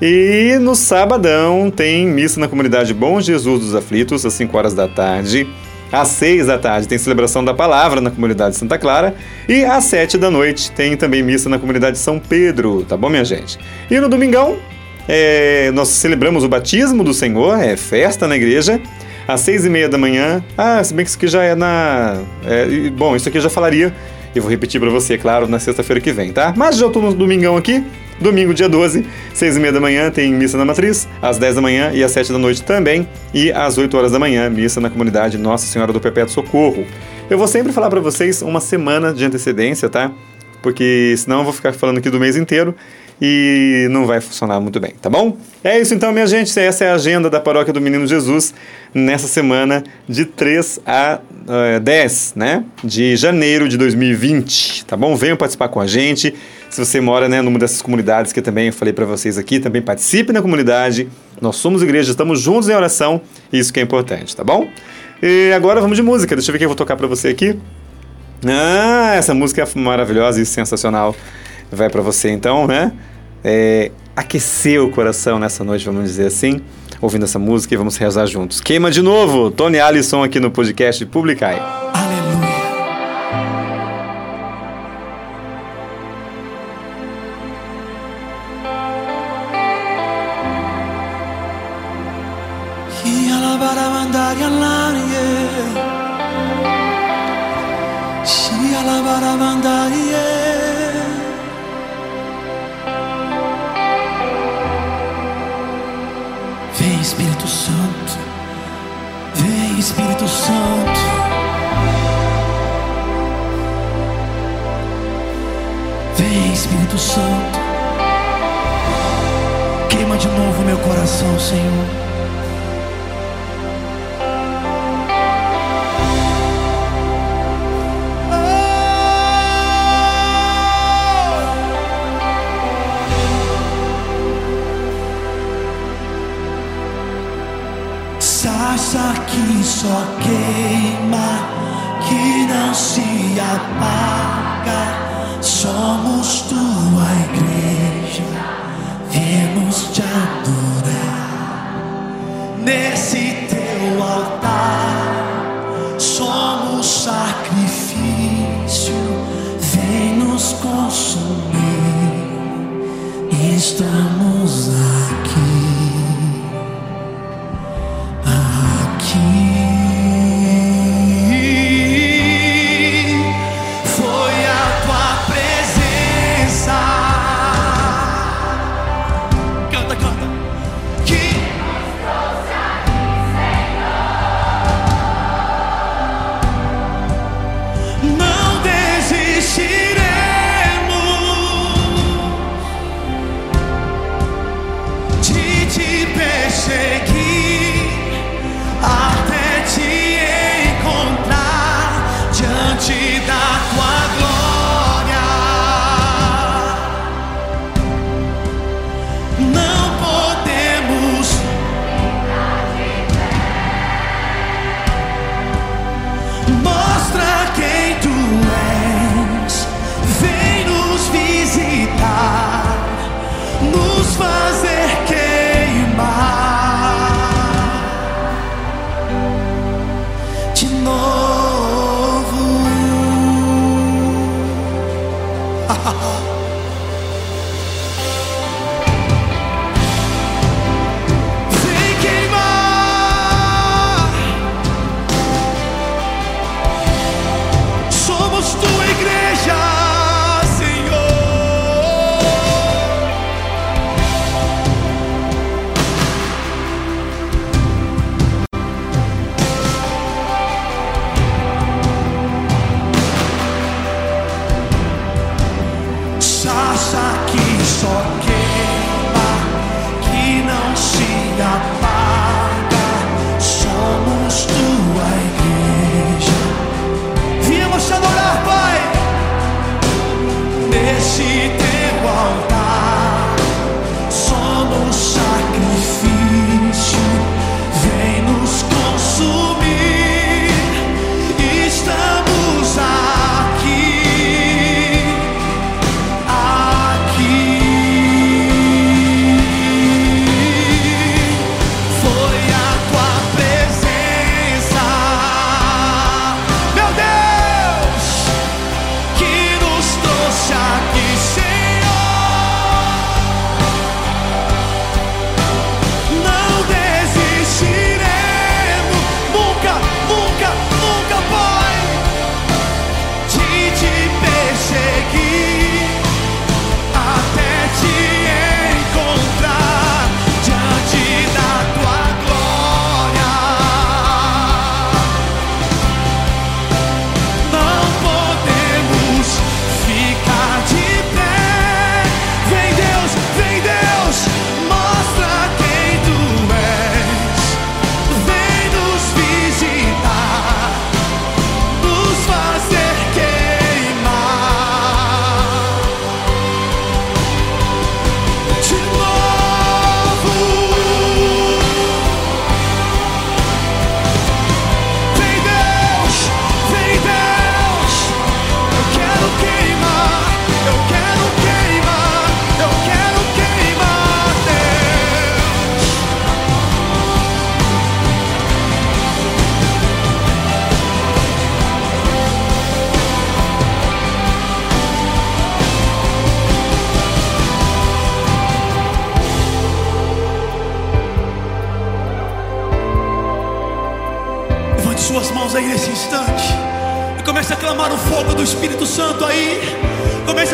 E 0.01 0.57
no 0.59 0.75
sabadão 0.75 1.71
tem 1.71 2.07
missa 2.07 2.41
na 2.41 2.49
comunidade 2.49 2.95
Bom 2.95 3.21
Jesus 3.21 3.61
dos 3.61 3.75
Aflitos, 3.75 4.25
às 4.25 4.33
5 4.33 4.57
horas 4.57 4.73
da 4.73 4.89
tarde. 4.89 5.47
Às 5.93 6.09
6 6.09 6.47
da 6.47 6.57
tarde 6.57 6.89
tem 6.89 6.97
celebração 6.97 7.45
da 7.45 7.53
palavra 7.53 8.01
na 8.01 8.11
comunidade 8.11 8.57
Santa 8.57 8.79
Clara. 8.79 9.15
E 9.47 9.63
às 9.63 9.85
7 9.85 10.17
da 10.17 10.31
noite 10.31 10.73
tem 10.73 10.97
também 10.97 11.23
missa 11.23 11.51
na 11.51 11.59
comunidade 11.59 11.99
São 11.99 12.19
Pedro, 12.19 12.83
tá 12.89 12.97
bom, 12.97 13.11
minha 13.11 13.23
gente? 13.23 13.59
E 13.91 14.01
no 14.01 14.09
domingão, 14.09 14.57
é, 15.07 15.71
nós 15.73 15.89
celebramos 15.89 16.45
o 16.45 16.49
batismo 16.49 17.05
do 17.05 17.13
Senhor, 17.13 17.63
é 17.63 17.77
festa 17.77 18.27
na 18.27 18.37
igreja, 18.37 18.81
às 19.29 19.43
seis 19.43 19.67
e 19.67 19.69
meia 19.69 19.91
da 19.91 19.99
manhã. 19.99 20.43
Ah, 20.57 20.83
se 20.83 20.95
bem 20.95 21.05
que 21.05 21.11
isso 21.11 21.19
aqui 21.19 21.29
já 21.29 21.45
é 21.45 21.55
na. 21.55 22.23
É, 22.47 22.89
bom, 22.89 23.15
isso 23.15 23.29
aqui 23.29 23.37
eu 23.37 23.43
já 23.43 23.51
falaria. 23.51 23.95
Eu 24.35 24.43
vou 24.43 24.51
repetir 24.51 24.81
para 24.81 24.91
você, 24.91 25.19
claro, 25.19 25.47
na 25.47 25.59
sexta-feira 25.59 26.01
que 26.01 26.13
vem, 26.13 26.33
tá? 26.33 26.55
Mas 26.57 26.77
já 26.77 26.87
estou 26.87 27.03
no 27.03 27.13
domingão 27.13 27.57
aqui. 27.57 27.85
Domingo, 28.21 28.55
dia 28.55 28.69
12, 28.69 29.05
seis 29.35 29.57
e 29.57 29.61
meia 29.61 29.73
da 29.73 29.81
manhã, 29.81 30.11
tem 30.11 30.33
missa 30.33 30.57
na 30.57 30.65
Matriz, 30.65 31.09
às 31.21 31.39
10 31.39 31.57
da 31.57 31.61
manhã 31.61 31.91
e 31.93 32.05
às 32.05 32.13
7 32.13 32.33
da 32.33 32.39
noite 32.39 32.63
também, 32.63 33.09
e 33.35 33.51
às 33.51 33.77
8 33.77 33.97
horas 33.97 34.13
da 34.13 34.19
manhã, 34.19 34.49
missa 34.49 34.81
na 34.81 34.89
comunidade 34.89 35.37
Nossa 35.37 35.67
Senhora 35.67 35.93
do 35.93 36.01
Perpétuo 36.01 36.33
Socorro. 36.33 36.87
Eu 37.29 37.37
vou 37.37 37.49
sempre 37.49 37.73
falar 37.73 37.91
para 37.91 38.01
vocês 38.01 38.41
uma 38.41 38.61
semana 38.61 39.13
de 39.13 39.25
antecedência, 39.25 39.89
tá? 39.89 40.13
Porque 40.63 41.15
senão 41.19 41.39
eu 41.39 41.45
vou 41.45 41.53
ficar 41.53 41.73
falando 41.73 41.99
aqui 41.99 42.09
do 42.09 42.21
mês 42.21 42.37
inteiro 42.37 42.75
e 43.25 43.87
não 43.89 44.05
vai 44.05 44.21
funcionar 44.21 44.59
muito 44.59 44.81
bem, 44.81 44.95
tá 45.01 45.09
bom? 45.09 45.37
É 45.63 45.79
isso 45.79 45.95
então, 45.95 46.11
minha 46.11 46.27
gente. 46.27 46.59
Essa 46.59 46.87
é 46.87 46.91
a 46.91 46.95
agenda 46.95 47.31
da 47.31 47.39
Paróquia 47.39 47.73
do 47.73 47.81
Menino 47.81 48.05
Jesus 48.05 48.53
nessa 48.93 49.29
semana 49.29 49.85
de 50.09 50.25
3 50.25 50.81
a 50.85 51.21
uh, 51.47 51.77
eh, 51.77 51.79
10, 51.79 52.33
né? 52.35 52.65
De 52.83 53.15
janeiro 53.15 53.69
de 53.69 53.77
2020, 53.79 54.87
tá 54.87 54.97
bom? 54.97 55.15
Venham 55.15 55.37
participar 55.37 55.69
com 55.69 55.81
a 55.81 55.87
gente. 55.87 56.35
Se 56.69 56.85
você 56.85 57.01
mora 57.01 57.29
né, 57.29 57.41
numa 57.41 57.61
dessas 57.61 57.81
comunidades 57.81 58.33
que 58.33 58.41
eu 58.41 58.43
também 58.43 58.73
falei 58.73 58.93
para 58.93 59.05
vocês 59.05 59.39
aqui, 59.39 59.61
também 59.61 59.81
participe 59.81 60.33
na 60.33 60.43
comunidade. 60.43 61.09
Nós 61.41 61.55
somos 61.55 61.81
igreja, 61.81 62.11
estamos 62.11 62.41
juntos 62.41 62.69
em 62.69 62.75
oração, 62.75 63.21
isso 63.53 63.73
que 63.73 63.79
é 63.79 63.85
importante, 63.85 64.35
tá 64.35 64.43
bom? 64.43 64.69
E 65.23 65.53
agora 65.53 65.81
vamos 65.81 65.97
de 65.97 66.03
música. 66.03 66.35
Deixa 66.35 66.51
eu 66.51 66.53
ver 66.55 66.59
quem 66.59 66.65
eu 66.65 66.71
vou 66.71 66.77
tocar 66.77 66.97
para 66.97 67.07
você 67.07 67.29
aqui. 67.29 67.57
Ah, 68.45 69.15
essa 69.15 69.33
música 69.33 69.63
é 69.63 69.79
maravilhosa 69.79 70.43
e 70.43 70.45
sensacional. 70.45 71.15
Vai 71.71 71.89
para 71.89 72.03
você 72.03 72.29
então, 72.29 72.67
né? 72.67 72.91
É, 73.45 73.91
aquecer 74.15 74.83
o 74.83 74.91
coração 74.91 75.39
nessa 75.39 75.65
noite, 75.65 75.85
vamos 75.85 76.05
dizer 76.05 76.27
assim, 76.27 76.61
ouvindo 77.01 77.25
essa 77.25 77.39
música 77.39 77.75
e 77.75 77.77
vamos 77.77 77.97
rezar 77.97 78.27
juntos. 78.27 78.61
Queima 78.61 78.91
de 78.91 79.03
novo, 79.03 79.51
Tony 79.51 79.79
Alisson 79.79 80.23
aqui 80.23 80.39
no 80.41 80.51
podcast 80.51 81.05
Publicai. 81.07 82.02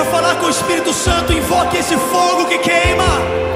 Falar 0.07 0.37
com 0.37 0.47
o 0.47 0.51
Espírito 0.51 0.93
Santo. 0.93 1.33
Invoque 1.33 1.77
esse 1.77 1.97
fogo 1.97 2.47
que 2.47 2.59
queima. 2.59 3.48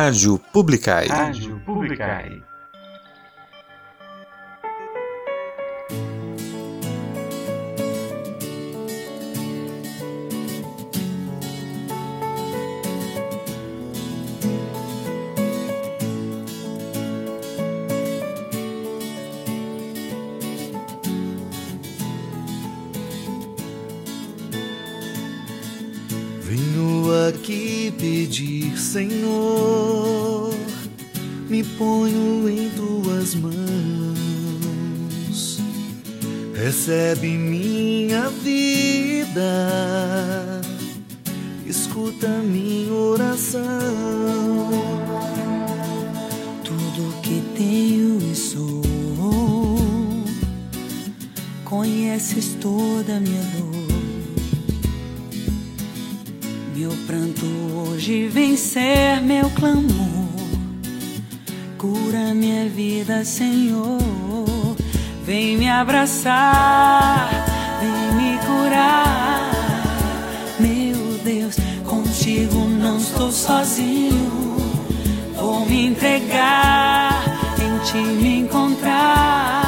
Rádio 0.00 0.38
Publicai. 0.50 1.08
Rádio 1.08 1.60
Publicai. 1.60 2.42
Meu 56.80 56.92
pranto 57.06 57.44
hoje 57.76 58.26
vem 58.28 58.56
ser 58.56 59.20
meu 59.20 59.50
clamor. 59.50 60.30
Cura 61.76 62.32
minha 62.32 62.70
vida, 62.70 63.22
Senhor. 63.22 63.98
Vem 65.22 65.58
me 65.58 65.68
abraçar, 65.68 67.28
vem 67.82 68.16
me 68.16 68.38
curar. 68.38 69.52
Meu 70.58 71.18
Deus, 71.22 71.56
contigo 71.84 72.66
não 72.66 72.96
estou 72.96 73.30
sozinho. 73.30 74.56
Vou 75.36 75.66
me 75.66 75.84
entregar, 75.84 77.22
em 77.58 77.84
ti 77.84 77.98
me 78.22 78.38
encontrar. 78.38 79.60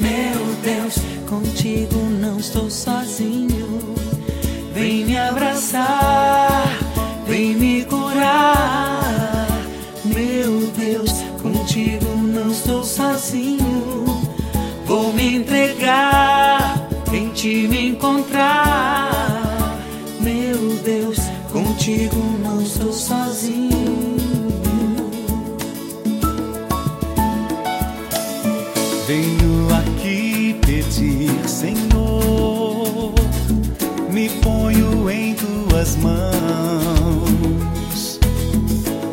Meu 0.00 0.54
Deus, 0.62 0.94
contigo 1.28 1.98
não 2.18 2.38
estou 2.38 2.70
sozinho. 2.70 3.57
Vem 4.78 5.04
me 5.04 5.18
abraçar, 5.18 6.78
vem 7.26 7.56
me 7.56 7.84
curar. 7.84 9.44
Meu 10.04 10.68
Deus, 10.68 11.10
contigo 11.42 12.06
não 12.16 12.52
estou 12.52 12.84
sozinho. 12.84 14.04
Vou 14.86 15.12
me 15.12 15.34
entregar, 15.34 16.88
em 17.12 17.28
ti 17.30 17.66
me 17.68 17.88
encontrar. 17.88 18.17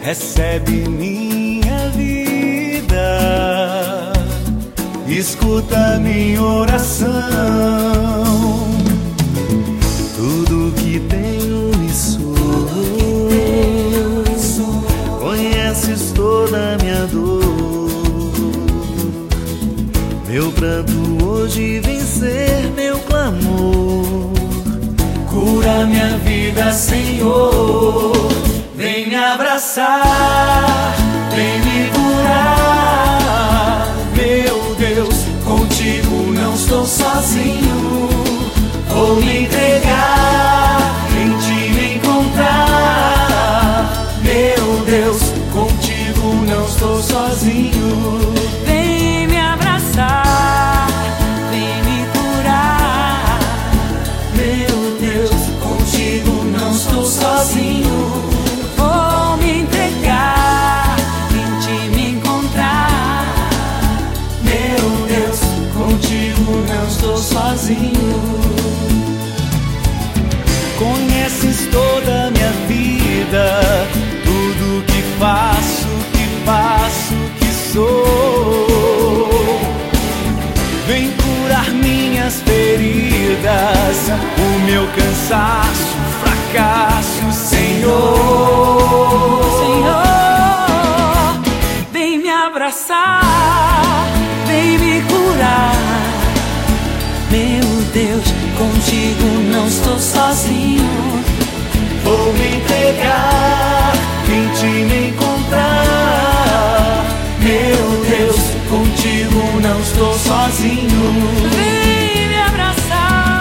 Recebe 0.05 0.87
minha 0.87 1.89
vida, 1.89 2.93
escuta 5.07 5.97
minha 5.99 6.43
oração. 6.43 7.09
Tudo 10.15 10.71
que 10.75 10.99
tenho 10.99 11.71
e 11.83 11.89
sou, 14.37 14.83
conheces 15.19 16.11
toda 16.11 16.77
minha 16.83 17.07
dor. 17.07 17.41
Meu 20.29 20.51
pranto 20.51 21.25
hoje 21.25 21.79
vem 21.79 21.99
ser 22.01 22.71
meu 22.75 22.99
clamor. 22.99 24.31
Cura 25.31 25.87
minha 25.87 26.15
vida, 26.19 26.71
Senhor. 26.71 28.44
Me 29.15 29.23
abraçar, 29.23 30.93
vem 31.33 31.61
me 31.61 31.89
curar. 31.91 33.87
Meu 34.13 34.75
Deus, 34.75 35.15
contigo 35.45 36.33
não 36.33 36.53
estou 36.53 36.85
sozinho. 36.85 38.09
Vou 38.89 39.15
me 39.15 39.45
entregar, 39.45 40.81
em 41.17 41.31
ti 41.37 41.69
me 41.75 41.95
encontrar. 41.95 43.87
Meu 44.21 44.83
Deus, 44.85 45.21
contigo 45.53 46.35
não 46.45 46.65
estou 46.65 47.01
sozinho. 47.01 47.74
Não 66.51 66.87
estou 66.87 67.17
sozinho. 67.17 68.55
Conheces 70.77 71.67
toda 71.71 72.27
a 72.27 72.31
minha 72.31 72.51
vida, 72.67 73.61
tudo 74.23 74.83
que 74.85 75.01
faço, 75.19 75.87
que 76.11 76.27
faço, 76.45 77.15
que 77.39 77.51
sou. 77.73 78.67
Vem 80.87 81.11
curar 81.11 81.71
minhas 81.71 82.41
feridas, 82.41 84.09
o 84.37 84.59
meu 84.65 84.87
cansaço, 84.87 85.95
fracasso, 86.21 87.31
Senhor. 87.31 88.84
estou 99.75 99.99
sozinho. 99.99 101.23
Vou 102.03 102.33
me 102.33 102.55
entregar, 102.55 103.93
vim 104.25 104.47
te 104.53 104.67
encontrar. 105.07 107.05
Meu 107.39 108.05
Deus, 108.09 108.39
contigo 108.69 109.41
não 109.61 109.79
estou 109.81 110.13
sozinho. 110.17 111.13
Vem 111.51 112.27
me 112.29 112.37
abraçar, 112.41 113.31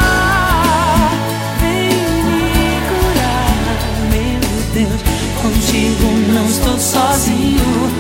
vem 1.61 1.91
me 2.25 2.81
curar. 2.89 3.77
Meu 4.11 4.41
Deus, 4.75 5.01
contigo 5.41 6.07
não 6.33 6.47
estou 6.47 6.79
sozinho. 6.79 7.94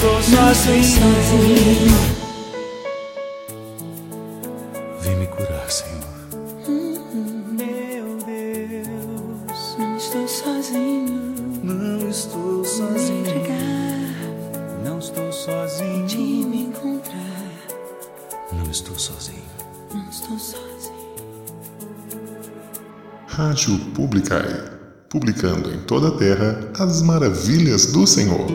Estou 0.00 0.12
não 0.12 0.52
estou 0.52 0.54
sozinho. 0.54 0.84
sozinho. 0.84 2.20
Vem 5.00 5.16
me 5.16 5.26
curar, 5.26 5.70
Senhor. 5.70 6.00
Meu 7.52 8.16
Deus, 8.24 9.76
Não 9.78 9.96
estou 9.96 10.26
sozinho. 10.28 11.34
não 11.62 12.08
estou 12.08 12.60
Me 12.60 12.66
sozinho. 12.66 13.20
entregar, 13.20 14.84
Não 14.84 14.98
estou 14.98 15.32
sozinho. 15.32 16.48
me 16.48 16.62
encontrar, 16.64 17.52
Não 18.52 18.70
estou 18.70 18.98
sozinho. 18.98 19.38
não 19.94 20.08
estou 20.10 20.38
sozinho. 20.38 20.60
Rádio 23.26 23.78
Publicae, 23.94 24.70
publicando 25.08 25.72
em 25.72 25.80
toda 25.80 26.08
a 26.08 26.12
terra 26.18 26.70
as 26.78 27.02
maravilhas 27.02 27.86
do 27.92 28.06
Senhor. 28.06 28.46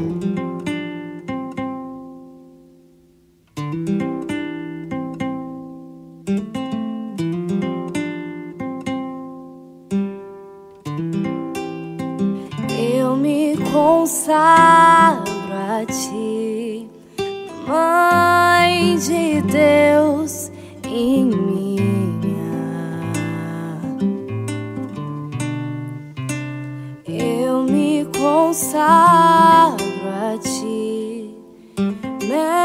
man. 32.28 32.65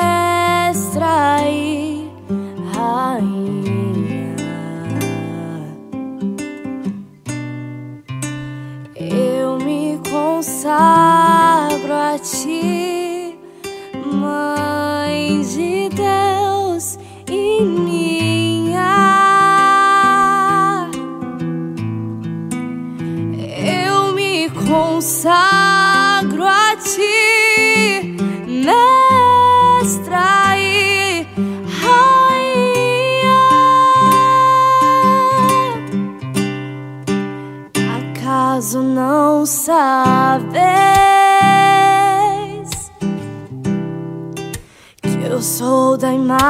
Sou 45.60 45.94
da 45.94 46.10
Imaculada? 46.14 46.48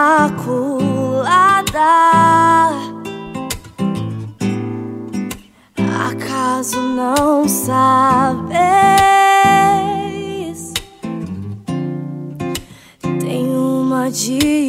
Acaso 6.09 6.81
não 6.81 7.49
sabes? 7.49 8.55
Tem 13.18 13.49
uma 13.57 14.05
advogada. 14.05 14.61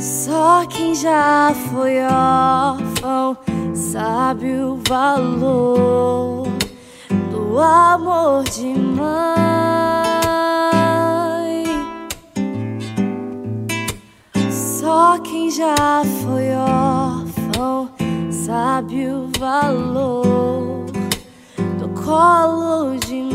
Só 0.00 0.66
quem 0.66 0.96
já 0.96 1.54
foi 1.70 2.00
órfão 2.02 3.36
sabe 3.72 4.50
o 4.50 4.80
valor 4.88 6.37
amor 7.60 8.44
de 8.44 8.74
mãe. 8.74 9.28
Só 14.50 15.18
quem 15.18 15.50
já 15.50 15.74
foi 16.22 16.54
órfão 16.54 17.90
sabe 18.30 19.08
o 19.08 19.28
valor 19.38 20.86
do 21.78 21.88
colo 22.00 22.96
de 22.98 23.14
mãe. 23.22 23.27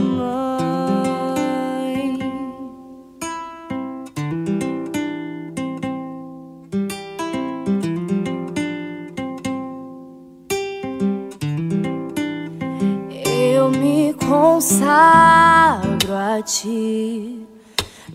Consagro 14.54 16.16
a 16.16 16.40
ti, 16.44 17.48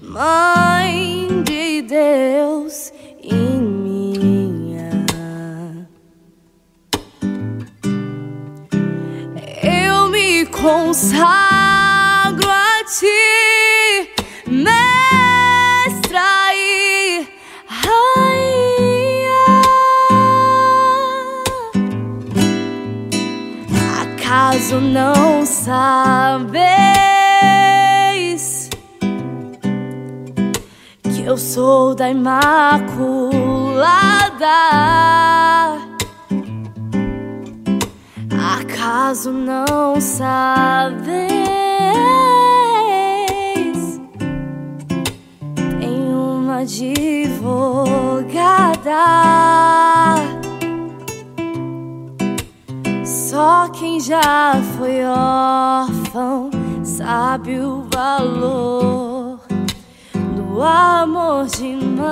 Mãe 0.01 1.43
de 1.43 1.83
Deus 1.83 2.93
e 3.21 3.35
minha. 3.35 5.05
Eu 9.61 10.09
me 10.11 10.47
consagro 10.47 12.49
a 12.49 12.85
ti, 12.85 13.58
Acaso 24.69 24.83
não 24.83 25.47
sabes 25.47 26.59
que 31.05 31.23
eu 31.25 31.39
sou 31.39 31.95
da 31.95 32.11
Imaculada? 32.11 32.77
Acaso 38.61 39.33
não 39.33 39.99
sabes? 40.03 41.09
Tem 45.81 46.13
uma 46.13 46.59
advogada. 46.59 47.09
Só 53.31 53.69
quem 53.69 54.01
já 54.01 54.55
foi 54.79 55.05
órfão 55.05 56.51
sabe 56.83 57.61
o 57.61 57.85
valor 57.95 59.39
do 60.15 60.63
amor 60.63 61.45
de 61.45 61.77
mãe. 61.77 62.09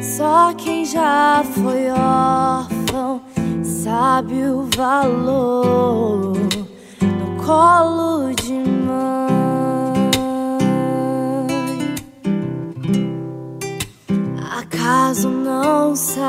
Só 0.00 0.54
quem 0.54 0.86
já 0.86 1.44
foi 1.44 1.90
órfão 1.90 3.20
sabe 3.62 4.42
o 4.44 4.66
valor 4.74 6.38
do 6.38 7.44
colo 7.44 8.32
de 8.32 8.54
mãe. 8.54 8.69
Acaso 14.90 15.30
não 15.30 15.94
sabes? 15.94 16.20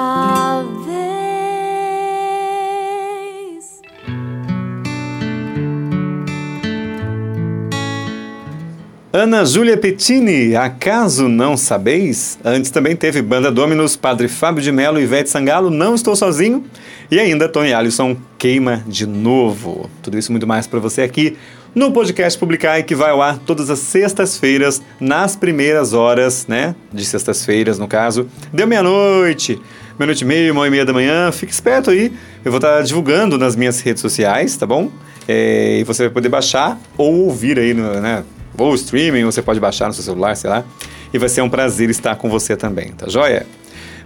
Ana 9.12 9.44
Júlia 9.46 9.76
Pettini, 9.78 10.56
acaso 10.56 11.28
não 11.28 11.58
sabeis? 11.58 12.38
Antes 12.46 12.70
também 12.70 12.96
teve 12.96 13.24
Banda 13.24 13.52
Dominus, 13.52 13.96
Padre 13.96 14.28
Fábio 14.28 14.62
de 14.62 14.72
Mello 14.72 15.00
e 15.00 15.04
Ivete 15.06 15.32
Sangalo, 15.32 15.72
Não 15.72 15.96
Estou 15.96 16.16
Sozinho. 16.16 16.64
E 17.10 17.20
ainda 17.20 17.50
Tony 17.50 17.74
Alisson, 17.74 18.16
Queima 18.38 18.84
de 18.86 19.08
Novo. 19.08 19.90
Tudo 20.04 20.20
isso 20.20 20.32
muito 20.32 20.46
mais 20.46 20.68
para 20.68 20.80
você 20.80 21.02
aqui 21.02 21.36
no 21.74 21.92
podcast 21.92 22.38
Publicar, 22.38 22.84
que 22.84 22.94
vai 22.94 23.12
ao 23.12 23.22
ar 23.22 23.40
todas 23.40 23.70
as 23.70 23.80
sextas-feiras, 23.80 24.82
nas 25.00 25.36
primeiras 25.36 25.94
horas, 25.94 26.46
né? 26.48 26.76
De 26.92 27.06
sextas-feiras, 27.06 27.80
no 27.80 27.88
caso. 27.88 28.28
Deu 28.52 28.68
meia-noite, 28.68 29.60
meia-noite 29.98 30.24
e 30.24 30.28
meia, 30.28 30.52
uma 30.52 30.68
e 30.68 30.70
meia 30.70 30.86
da 30.86 30.94
manhã. 30.94 31.32
Fique 31.32 31.54
esperto 31.54 31.90
aí. 31.90 32.12
Eu 32.44 32.52
vou 32.52 32.58
estar 32.58 32.82
divulgando 32.82 33.38
nas 33.38 33.56
minhas 33.56 33.80
redes 33.80 34.02
sociais, 34.02 34.56
tá 34.58 34.66
bom? 34.66 34.92
É, 35.28 35.80
e 35.80 35.84
você 35.84 36.04
vai 36.04 36.12
poder 36.12 36.30
baixar 36.30 36.80
ou 36.98 37.26
ouvir 37.26 37.58
aí, 37.58 37.74
né? 37.74 38.24
Ou 38.58 38.76
streaming, 38.76 39.24
você 39.24 39.42
pode 39.42 39.60
baixar 39.60 39.88
no 39.88 39.94
seu 39.94 40.04
celular, 40.04 40.36
sei 40.36 40.50
lá. 40.50 40.66
E 41.14 41.18
vai 41.18 41.30
ser 41.30 41.42
um 41.42 41.50
prazer 41.50 41.90
estar 41.90 42.16
com 42.16 42.30
você 42.30 42.56
também, 42.56 42.92
tá 42.92 43.08
joia? 43.08 43.46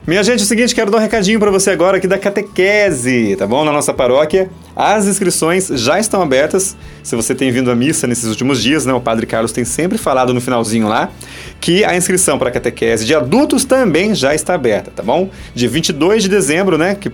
Minha 0.08 0.22
gente, 0.22 0.42
é 0.42 0.44
o 0.44 0.46
seguinte, 0.46 0.76
quero 0.76 0.92
dar 0.92 1.00
um 1.00 1.02
recadinho 1.02 1.40
para 1.40 1.50
você 1.50 1.72
agora 1.72 1.98
aqui 1.98 2.06
da 2.06 2.20
catequese, 2.20 3.36
tá 3.38 3.48
bom? 3.48 3.66
Na 3.66 3.72
nossa 3.72 3.92
paróquia, 3.92 4.52
as 4.76 5.08
inscrições 5.08 5.68
já 5.68 6.00
estão 6.00 6.22
abertas. 6.22 6.78
Se 7.02 7.16
você 7.16 7.34
tem 7.34 7.50
vindo 7.52 7.72
à 7.72 7.76
missa 7.76 8.06
nesses 8.06 8.26
últimos 8.26 8.62
dias, 8.62 8.86
né? 8.86 8.94
O 8.94 9.02
Padre 9.02 9.26
Carlos 9.26 9.52
tem 9.52 9.66
sempre 9.66 9.98
falado 9.98 10.32
no 10.32 10.40
finalzinho 10.40 10.88
lá 10.88 11.10
que 11.60 11.84
a 11.84 11.98
inscrição 11.98 12.38
para 12.38 12.52
catequese 12.52 13.04
de 13.04 13.16
adultos 13.16 13.66
também 13.66 14.14
já 14.14 14.36
está 14.36 14.54
aberta, 14.54 14.92
tá 14.96 15.02
bom? 15.02 15.28
De 15.56 15.68
22 15.68 16.22
de 16.22 16.30
dezembro, 16.30 16.78
né, 16.78 16.94
que, 16.94 17.10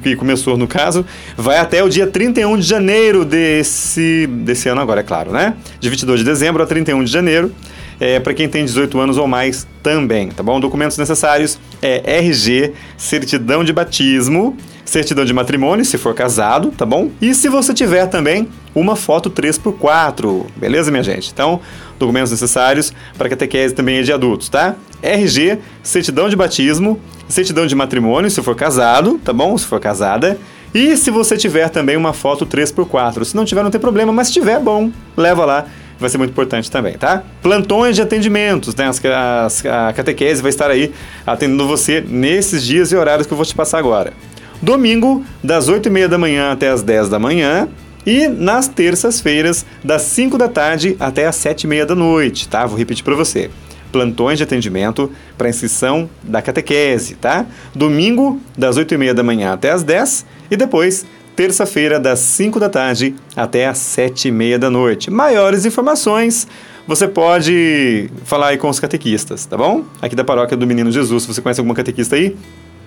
que 0.00 0.14
começou 0.14 0.56
no 0.56 0.68
caso, 0.68 1.04
vai 1.36 1.58
até 1.58 1.82
o 1.82 1.88
dia 1.88 2.06
31 2.06 2.58
de 2.58 2.62
janeiro 2.62 3.24
desse 3.24 4.28
desse 4.28 4.68
ano 4.68 4.80
agora, 4.80 5.00
é 5.00 5.02
claro, 5.02 5.32
né? 5.32 5.54
De 5.80 5.90
22 5.90 6.20
de 6.20 6.24
dezembro 6.24 6.62
a 6.62 6.66
31 6.66 7.02
de 7.02 7.10
janeiro 7.10 7.52
é, 8.00 8.20
para 8.20 8.34
quem 8.34 8.48
tem 8.48 8.64
18 8.64 8.98
anos 8.98 9.18
ou 9.18 9.26
mais 9.26 9.66
também, 9.82 10.28
tá 10.28 10.42
bom? 10.42 10.60
Documentos 10.60 10.98
necessários 10.98 11.58
é 11.80 12.18
RG, 12.18 12.72
certidão 12.96 13.64
de 13.64 13.72
batismo, 13.72 14.56
certidão 14.84 15.24
de 15.24 15.32
matrimônio, 15.32 15.84
se 15.84 15.98
for 15.98 16.14
casado, 16.14 16.70
tá 16.70 16.86
bom? 16.86 17.10
E 17.20 17.34
se 17.34 17.48
você 17.48 17.74
tiver 17.74 18.06
também 18.06 18.48
uma 18.74 18.96
foto 18.96 19.30
3x4, 19.30 20.46
beleza, 20.56 20.90
minha 20.90 21.02
gente? 21.02 21.30
Então, 21.32 21.60
documentos 21.98 22.30
necessários 22.30 22.92
para 23.16 23.28
catequese 23.28 23.74
também 23.74 23.98
é 23.98 24.02
de 24.02 24.12
adultos, 24.12 24.48
tá? 24.48 24.76
RG, 25.02 25.58
certidão 25.82 26.28
de 26.28 26.36
batismo, 26.36 27.00
certidão 27.28 27.66
de 27.66 27.74
matrimônio, 27.74 28.30
se 28.30 28.42
for 28.42 28.54
casado, 28.54 29.18
tá 29.24 29.32
bom? 29.32 29.56
Se 29.56 29.66
for 29.66 29.80
casada. 29.80 30.38
E 30.74 30.96
se 30.96 31.10
você 31.10 31.36
tiver 31.36 31.68
também 31.70 31.96
uma 31.96 32.12
foto 32.12 32.44
3x4. 32.44 33.24
Se 33.24 33.34
não 33.34 33.44
tiver, 33.44 33.62
não 33.62 33.70
tem 33.70 33.80
problema, 33.80 34.12
mas 34.12 34.28
se 34.28 34.34
tiver, 34.34 34.60
bom, 34.60 34.90
leva 35.16 35.44
lá 35.44 35.66
vai 35.98 36.10
ser 36.10 36.18
muito 36.18 36.30
importante 36.30 36.70
também, 36.70 36.94
tá? 36.94 37.22
Plantões 37.42 37.96
de 37.96 38.02
atendimentos, 38.02 38.74
né? 38.74 38.86
As, 38.88 39.00
as, 39.04 39.66
a 39.66 39.92
catequese 39.92 40.42
vai 40.42 40.50
estar 40.50 40.70
aí 40.70 40.92
atendendo 41.26 41.66
você 41.66 42.04
nesses 42.06 42.62
dias 42.62 42.92
e 42.92 42.96
horários 42.96 43.26
que 43.26 43.32
eu 43.32 43.36
vou 43.36 43.46
te 43.46 43.54
passar 43.54 43.78
agora. 43.78 44.12
Domingo, 44.60 45.24
das 45.42 45.68
8h30 45.68 46.08
da 46.08 46.18
manhã 46.18 46.52
até 46.52 46.68
as 46.68 46.82
10 46.82 47.08
da 47.08 47.18
manhã. 47.18 47.68
E 48.06 48.28
nas 48.28 48.68
terças-feiras, 48.68 49.66
das 49.82 50.02
5 50.02 50.38
da 50.38 50.48
tarde 50.48 50.96
até 51.00 51.26
as 51.26 51.36
7h30 51.36 51.86
da 51.86 51.94
noite, 51.94 52.48
tá? 52.48 52.64
Vou 52.64 52.78
repetir 52.78 53.04
para 53.04 53.16
você. 53.16 53.50
Plantões 53.90 54.38
de 54.38 54.44
atendimento 54.44 55.10
para 55.36 55.48
inscrição 55.48 56.08
da 56.22 56.40
catequese, 56.40 57.16
tá? 57.16 57.46
Domingo, 57.74 58.40
das 58.56 58.78
8h30 58.78 59.12
da 59.12 59.22
manhã 59.24 59.52
até 59.52 59.70
as 59.70 59.82
10 59.82 60.24
e 60.50 60.56
depois 60.56 61.04
terça-feira, 61.36 62.00
das 62.00 62.18
5 62.20 62.58
da 62.58 62.70
tarde 62.70 63.14
até 63.36 63.66
as 63.68 63.76
7 63.76 64.28
e 64.28 64.30
meia 64.32 64.58
da 64.58 64.70
noite. 64.70 65.10
Maiores 65.10 65.66
informações 65.66 66.48
você 66.88 67.06
pode 67.06 68.08
falar 68.24 68.48
aí 68.48 68.56
com 68.56 68.68
os 68.68 68.80
catequistas, 68.80 69.44
tá 69.44 69.56
bom? 69.56 69.84
Aqui 70.00 70.16
da 70.16 70.24
paróquia 70.24 70.56
do 70.56 70.66
Menino 70.66 70.90
Jesus, 70.90 71.24
se 71.24 71.28
você 71.28 71.42
conhece 71.42 71.60
alguma 71.60 71.74
catequista 71.74 72.16
aí, 72.16 72.34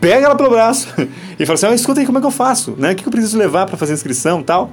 pega 0.02 0.26
ela 0.26 0.36
pelo 0.36 0.50
braço 0.50 0.88
e 1.38 1.46
fala 1.46 1.56
assim: 1.56 1.68
oh, 1.68 1.74
escuta 1.74 2.00
aí 2.00 2.06
como 2.06 2.18
é 2.18 2.22
que 2.22 2.28
eu 2.28 2.32
faço, 2.32 2.74
né? 2.78 2.94
O 2.94 2.96
que 2.96 3.06
eu 3.06 3.12
preciso 3.12 3.38
levar 3.38 3.68
para 3.68 3.78
fazer 3.78 3.94
inscrição 3.94 4.42
tal. 4.42 4.72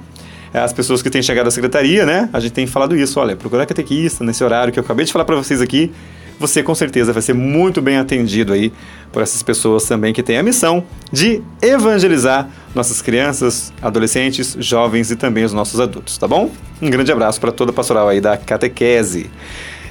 É, 0.53 0.59
as 0.59 0.71
pessoas 0.71 1.01
que 1.01 1.09
têm 1.09 1.21
chegado 1.21 1.47
à 1.47 1.51
secretaria, 1.51 2.05
né? 2.05 2.29
A 2.31 2.39
gente 2.39 2.53
tem 2.53 2.65
falado 2.65 2.95
isso, 2.95 3.19
olha, 3.19 3.35
procurar 3.35 3.65
catequista 3.65 4.23
nesse 4.23 4.43
horário 4.43 4.71
que 4.71 4.79
eu 4.79 4.83
acabei 4.83 5.05
de 5.05 5.11
falar 5.11 5.25
para 5.25 5.35
vocês 5.35 5.61
aqui 5.61 5.91
você 6.39 6.61
com 6.61 6.75
certeza 6.75 7.11
vai 7.11 7.21
ser 7.21 7.33
muito 7.33 7.81
bem 7.81 7.97
atendido 7.97 8.53
aí 8.53 8.71
por 9.11 9.21
essas 9.21 9.41
pessoas 9.41 9.85
também 9.85 10.13
que 10.13 10.21
têm 10.21 10.37
a 10.37 10.43
missão 10.43 10.83
de 11.11 11.41
evangelizar 11.61 12.49
nossas 12.75 13.01
crianças, 13.01 13.73
adolescentes, 13.81 14.55
jovens 14.59 15.09
e 15.11 15.15
também 15.15 15.43
os 15.43 15.53
nossos 15.53 15.79
adultos, 15.79 16.17
tá 16.17 16.27
bom? 16.27 16.51
Um 16.81 16.89
grande 16.89 17.11
abraço 17.11 17.39
para 17.39 17.51
toda 17.51 17.71
a 17.71 17.73
pastoral 17.73 18.07
aí 18.07 18.21
da 18.21 18.37
catequese. 18.37 19.29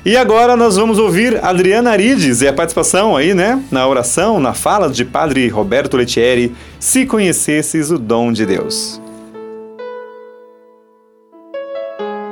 E 0.05 0.17
agora 0.17 0.55
nós 0.55 0.77
vamos 0.77 1.01
ouvir 1.01 1.45
Adriana 1.45 1.91
Arides 1.91 2.41
e 2.41 2.47
a 2.47 2.53
participação 2.53 3.17
aí, 3.17 3.35
né, 3.35 3.61
na 3.73 3.89
oração, 3.89 4.39
na 4.39 4.55
fala 4.55 4.89
de 4.89 5.05
Padre 5.05 5.49
Roberto 5.49 5.97
Lettieri, 5.97 6.55
se 6.79 7.05
conhecesses 7.05 7.91
o 7.91 7.99
dom 7.99 8.31
de 8.31 8.47
Deus. 8.47 9.01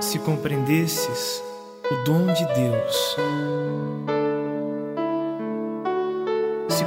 Se 0.00 0.20
compreendesses 0.20 1.42
o 1.90 2.04
dom 2.04 2.26
de 2.32 2.46
Deus, 2.54 3.16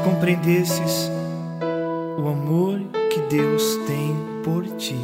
compreendesses 0.07 1.11
o 2.17 2.29
amor 2.29 2.79
que 3.11 3.19
Deus 3.29 3.75
tem 3.85 4.15
por 4.41 4.65
ti, 4.77 4.97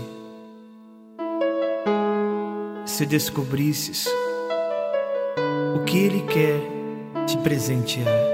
se 2.85 3.05
descobrisses 3.05 4.07
o 5.75 5.83
que 5.83 5.97
Ele 5.97 6.21
quer 6.21 7.25
te 7.25 7.37
presentear. 7.39 8.32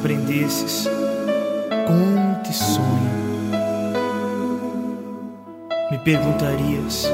compreendesses 0.00 0.88
com 1.86 2.42
te 2.42 2.54
sonho. 2.54 3.10
Me 5.90 5.98
perguntarias 5.98 7.06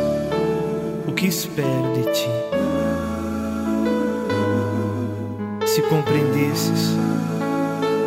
o 1.09 1.13
que 1.13 1.27
espero 1.27 1.93
de 1.97 2.13
ti. 2.13 2.29
Se 5.67 5.83
compreendesses 5.83 6.95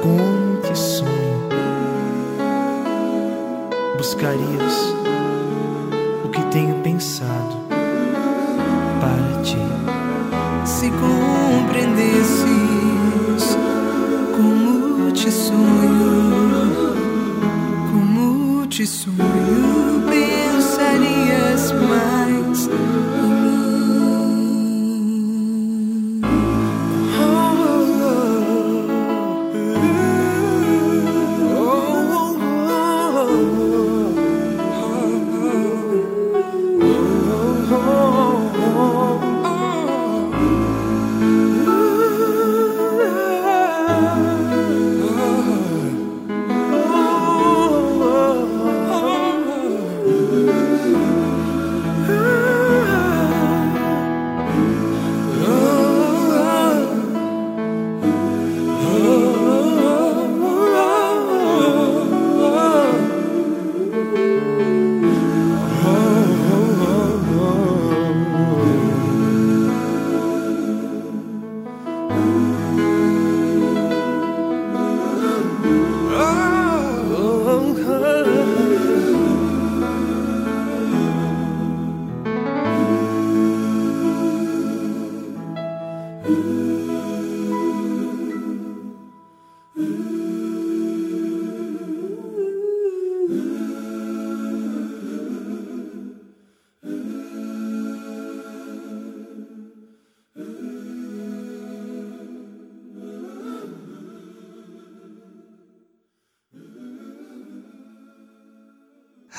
com 0.01 0.61
te 0.61 0.77
sonho, 0.77 1.49
buscarias 3.97 4.98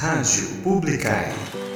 Rádio 0.01 0.49
Publicai. 0.65 1.70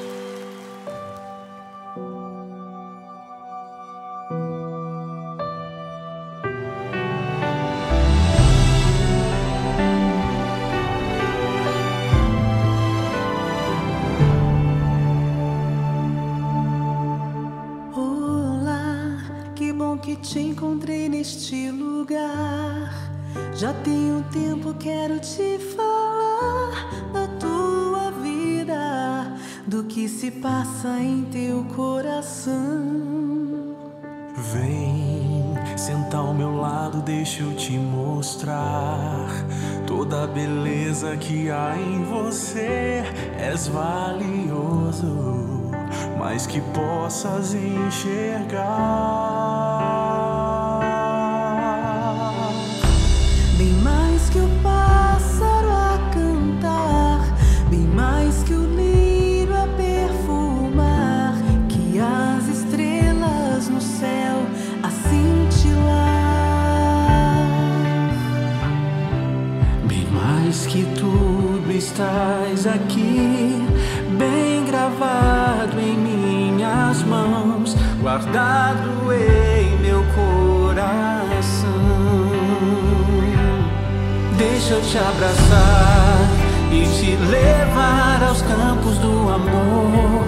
és 43.55 43.69
valioso, 43.69 45.15
mas 46.19 46.45
que 46.45 46.61
possas 46.61 47.55
enxergar. 47.55 49.24
levar 87.25 88.23
aos 88.29 88.43
campos 88.43 88.99
do 88.99 89.31
amor, 89.33 90.25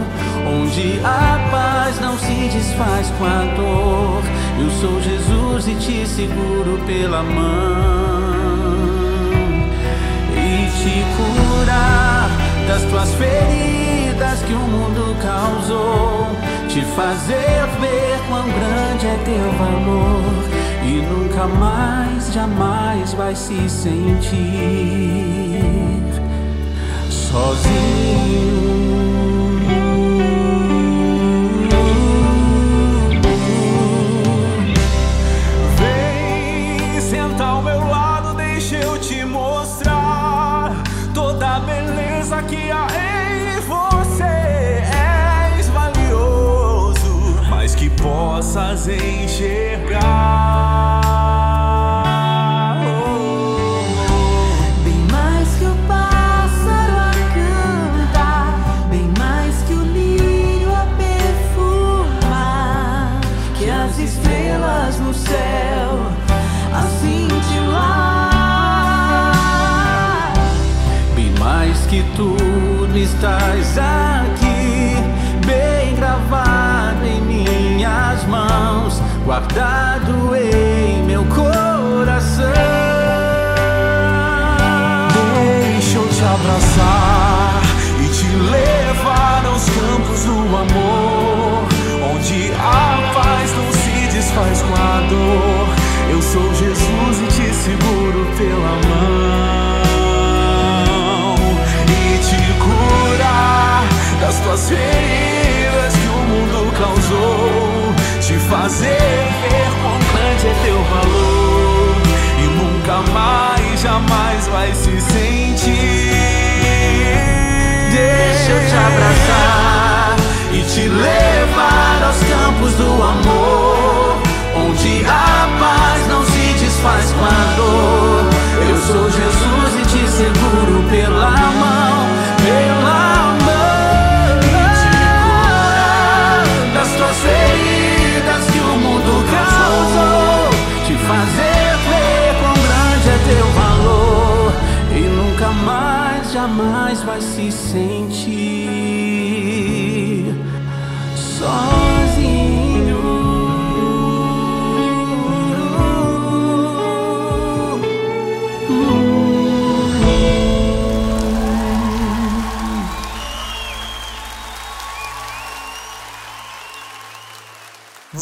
onde 0.47 1.01
a 1.05 1.49
paz 1.51 2.01
não 2.01 2.18
se 2.18 2.49
desfaz 2.49 3.11
com 3.18 3.24
a 3.24 3.44
dor. 3.57 4.22
Eu 4.59 4.70
sou 4.80 5.01
Jesus 5.03 5.68
e 5.68 5.74
te 5.74 6.07
seguro 6.07 6.80
pela 6.86 7.22
mão 7.22 8.16
e 10.32 10.70
te 10.78 11.05
curar 11.16 12.30
das 12.66 12.82
tuas 12.84 13.14
feridas 13.14 14.42
que 14.42 14.53
o 14.53 14.59
mundo 14.59 15.16
causou, 15.22 16.26
te 16.68 16.82
fazer 16.94 17.66
ver 17.80 18.18
quão 18.28 18.44
grande 18.44 19.07
é 19.07 19.16
teu 19.24 19.53
valor 19.59 20.47
e 20.82 21.03
nunca 21.03 21.47
mais, 21.47 22.32
jamais 22.32 23.12
vai 23.14 23.34
se 23.34 23.68
sentir 23.68 25.45
sozinho. 27.37 28.86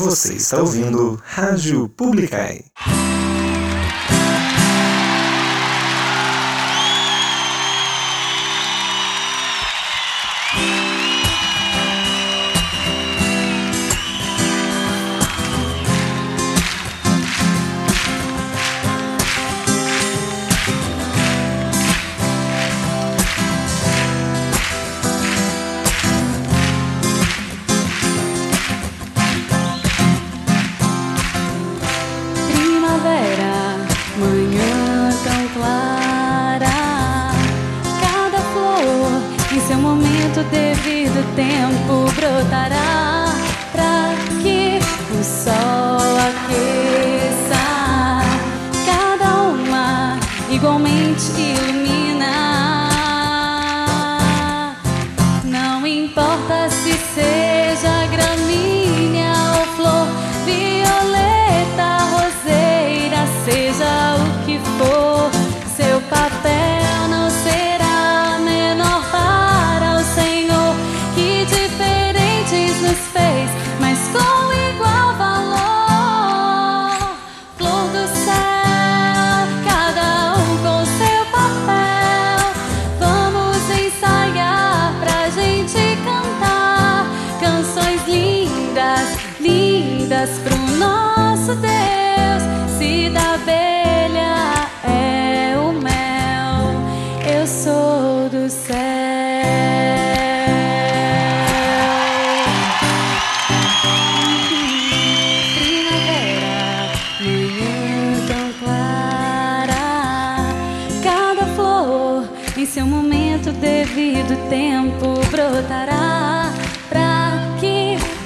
Você 0.04 0.34
está 0.34 0.58
ouvindo 0.58 1.18
Rádio 1.24 1.88
Publicai. 1.88 2.62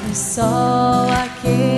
Que 0.09 0.12
o 0.12 0.14
sol 0.14 1.78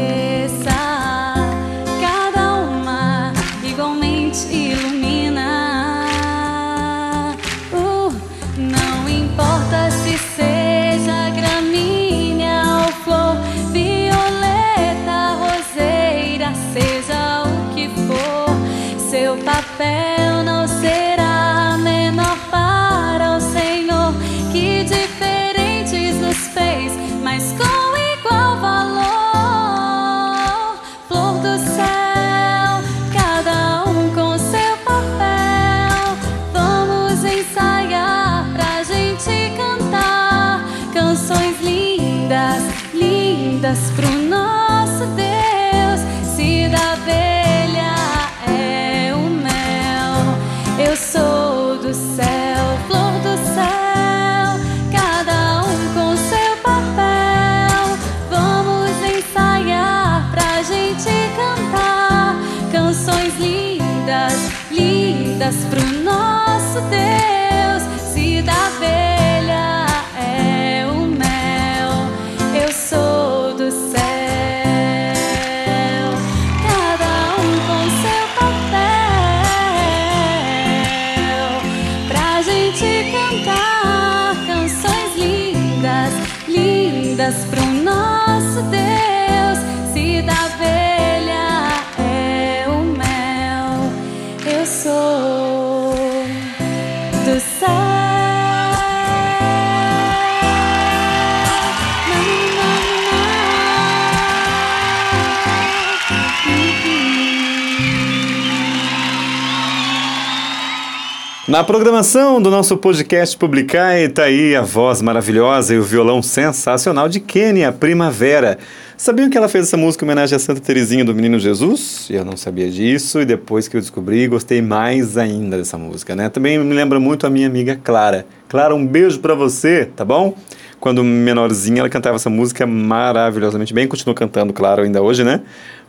Na 111.50 111.64
programação 111.64 112.40
do 112.40 112.48
nosso 112.48 112.76
podcast 112.76 113.36
Publicar 113.36 113.98
está 113.98 114.22
aí 114.22 114.54
a 114.54 114.62
voz 114.62 115.02
maravilhosa 115.02 115.74
e 115.74 115.78
o 115.80 115.82
violão 115.82 116.22
sensacional 116.22 117.08
de 117.08 117.18
Kênia 117.18 117.72
Primavera. 117.72 118.56
Sabiam 118.96 119.28
que 119.28 119.36
ela 119.36 119.48
fez 119.48 119.66
essa 119.66 119.76
música 119.76 120.04
em 120.04 120.06
homenagem 120.06 120.36
a 120.36 120.38
Santa 120.38 120.60
Teresinha 120.60 121.04
do 121.04 121.12
Menino 121.12 121.40
Jesus? 121.40 122.06
Eu 122.08 122.24
não 122.24 122.36
sabia 122.36 122.70
disso 122.70 123.20
e 123.20 123.24
depois 123.24 123.66
que 123.66 123.76
eu 123.76 123.80
descobri, 123.80 124.28
gostei 124.28 124.62
mais 124.62 125.18
ainda 125.18 125.58
dessa 125.58 125.76
música, 125.76 126.14
né? 126.14 126.28
Também 126.28 126.56
me 126.56 126.72
lembra 126.72 127.00
muito 127.00 127.26
a 127.26 127.30
minha 127.30 127.48
amiga 127.48 127.74
Clara. 127.82 128.26
Clara, 128.48 128.72
um 128.72 128.86
beijo 128.86 129.18
para 129.18 129.34
você, 129.34 129.86
tá 129.86 130.04
bom? 130.04 130.36
Quando 130.78 131.02
menorzinha 131.02 131.80
ela 131.80 131.90
cantava 131.90 132.14
essa 132.14 132.30
música 132.30 132.64
maravilhosamente 132.64 133.74
bem, 133.74 133.88
continua 133.88 134.14
cantando, 134.14 134.52
claro, 134.52 134.82
ainda 134.82 135.02
hoje, 135.02 135.24
né? 135.24 135.42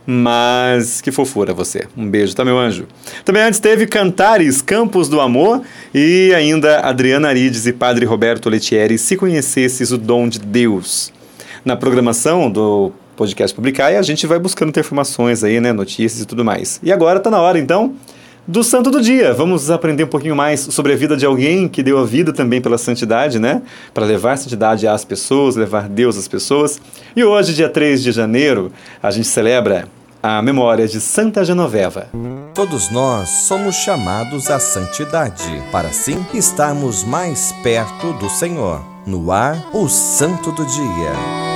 Mas 0.06 1.00
que 1.00 1.12
fofura 1.12 1.54
você. 1.54 1.86
Um 1.96 2.08
beijo, 2.08 2.34
tá, 2.34 2.44
meu 2.44 2.58
anjo? 2.58 2.86
Também 3.24 3.42
antes 3.42 3.60
teve 3.60 3.86
Cantares, 3.86 4.60
Campos 4.60 5.08
do 5.08 5.20
Amor 5.20 5.62
e 5.94 6.32
ainda 6.34 6.80
Adriana 6.80 7.28
Arides 7.28 7.66
e 7.66 7.72
Padre 7.72 8.04
Roberto 8.04 8.48
Letieri, 8.48 8.98
Se 8.98 9.16
Conhecesses 9.16 9.92
o 9.92 9.98
Dom 9.98 10.28
de 10.28 10.40
Deus. 10.40 11.12
Na 11.64 11.76
programação 11.76 12.50
do 12.50 12.92
podcast 13.16 13.54
Publicar, 13.54 13.96
a 13.96 14.02
gente 14.02 14.26
vai 14.26 14.38
buscando 14.38 14.72
ter 14.72 14.80
informações 14.80 15.44
aí, 15.44 15.60
né, 15.60 15.72
notícias 15.72 16.22
e 16.22 16.26
tudo 16.26 16.44
mais. 16.44 16.80
E 16.82 16.90
agora 16.90 17.20
tá 17.20 17.30
na 17.30 17.40
hora, 17.40 17.58
então, 17.58 17.94
do 18.46 18.62
santo 18.62 18.90
do 18.90 19.00
dia. 19.00 19.32
Vamos 19.32 19.70
aprender 19.70 20.04
um 20.04 20.08
pouquinho 20.08 20.36
mais 20.36 20.60
sobre 20.60 20.92
a 20.92 20.96
vida 20.96 21.16
de 21.16 21.24
alguém 21.24 21.68
que 21.68 21.82
deu 21.82 21.98
a 21.98 22.04
vida 22.04 22.32
também 22.32 22.60
pela 22.60 22.78
santidade, 22.78 23.38
né? 23.38 23.62
Para 23.94 24.04
levar 24.04 24.36
santidade 24.36 24.86
às 24.86 25.04
pessoas, 25.04 25.56
levar 25.56 25.88
Deus 25.88 26.16
às 26.16 26.28
pessoas. 26.28 26.80
E 27.14 27.22
hoje, 27.22 27.54
dia 27.54 27.68
3 27.68 28.02
de 28.02 28.12
janeiro, 28.12 28.72
a 29.02 29.10
gente 29.10 29.28
celebra 29.28 29.88
a 30.22 30.40
memória 30.40 30.86
de 30.86 31.00
Santa 31.00 31.44
Genoveva. 31.44 32.08
Todos 32.54 32.90
nós 32.90 33.28
somos 33.28 33.74
chamados 33.74 34.50
à 34.50 34.60
santidade, 34.60 35.62
para 35.72 35.88
assim 35.88 36.24
estarmos 36.32 37.02
mais 37.02 37.52
perto 37.62 38.12
do 38.14 38.28
Senhor. 38.28 38.80
No 39.04 39.32
ar, 39.32 39.70
o 39.72 39.88
Santo 39.88 40.52
do 40.52 40.64
Dia. 40.64 41.51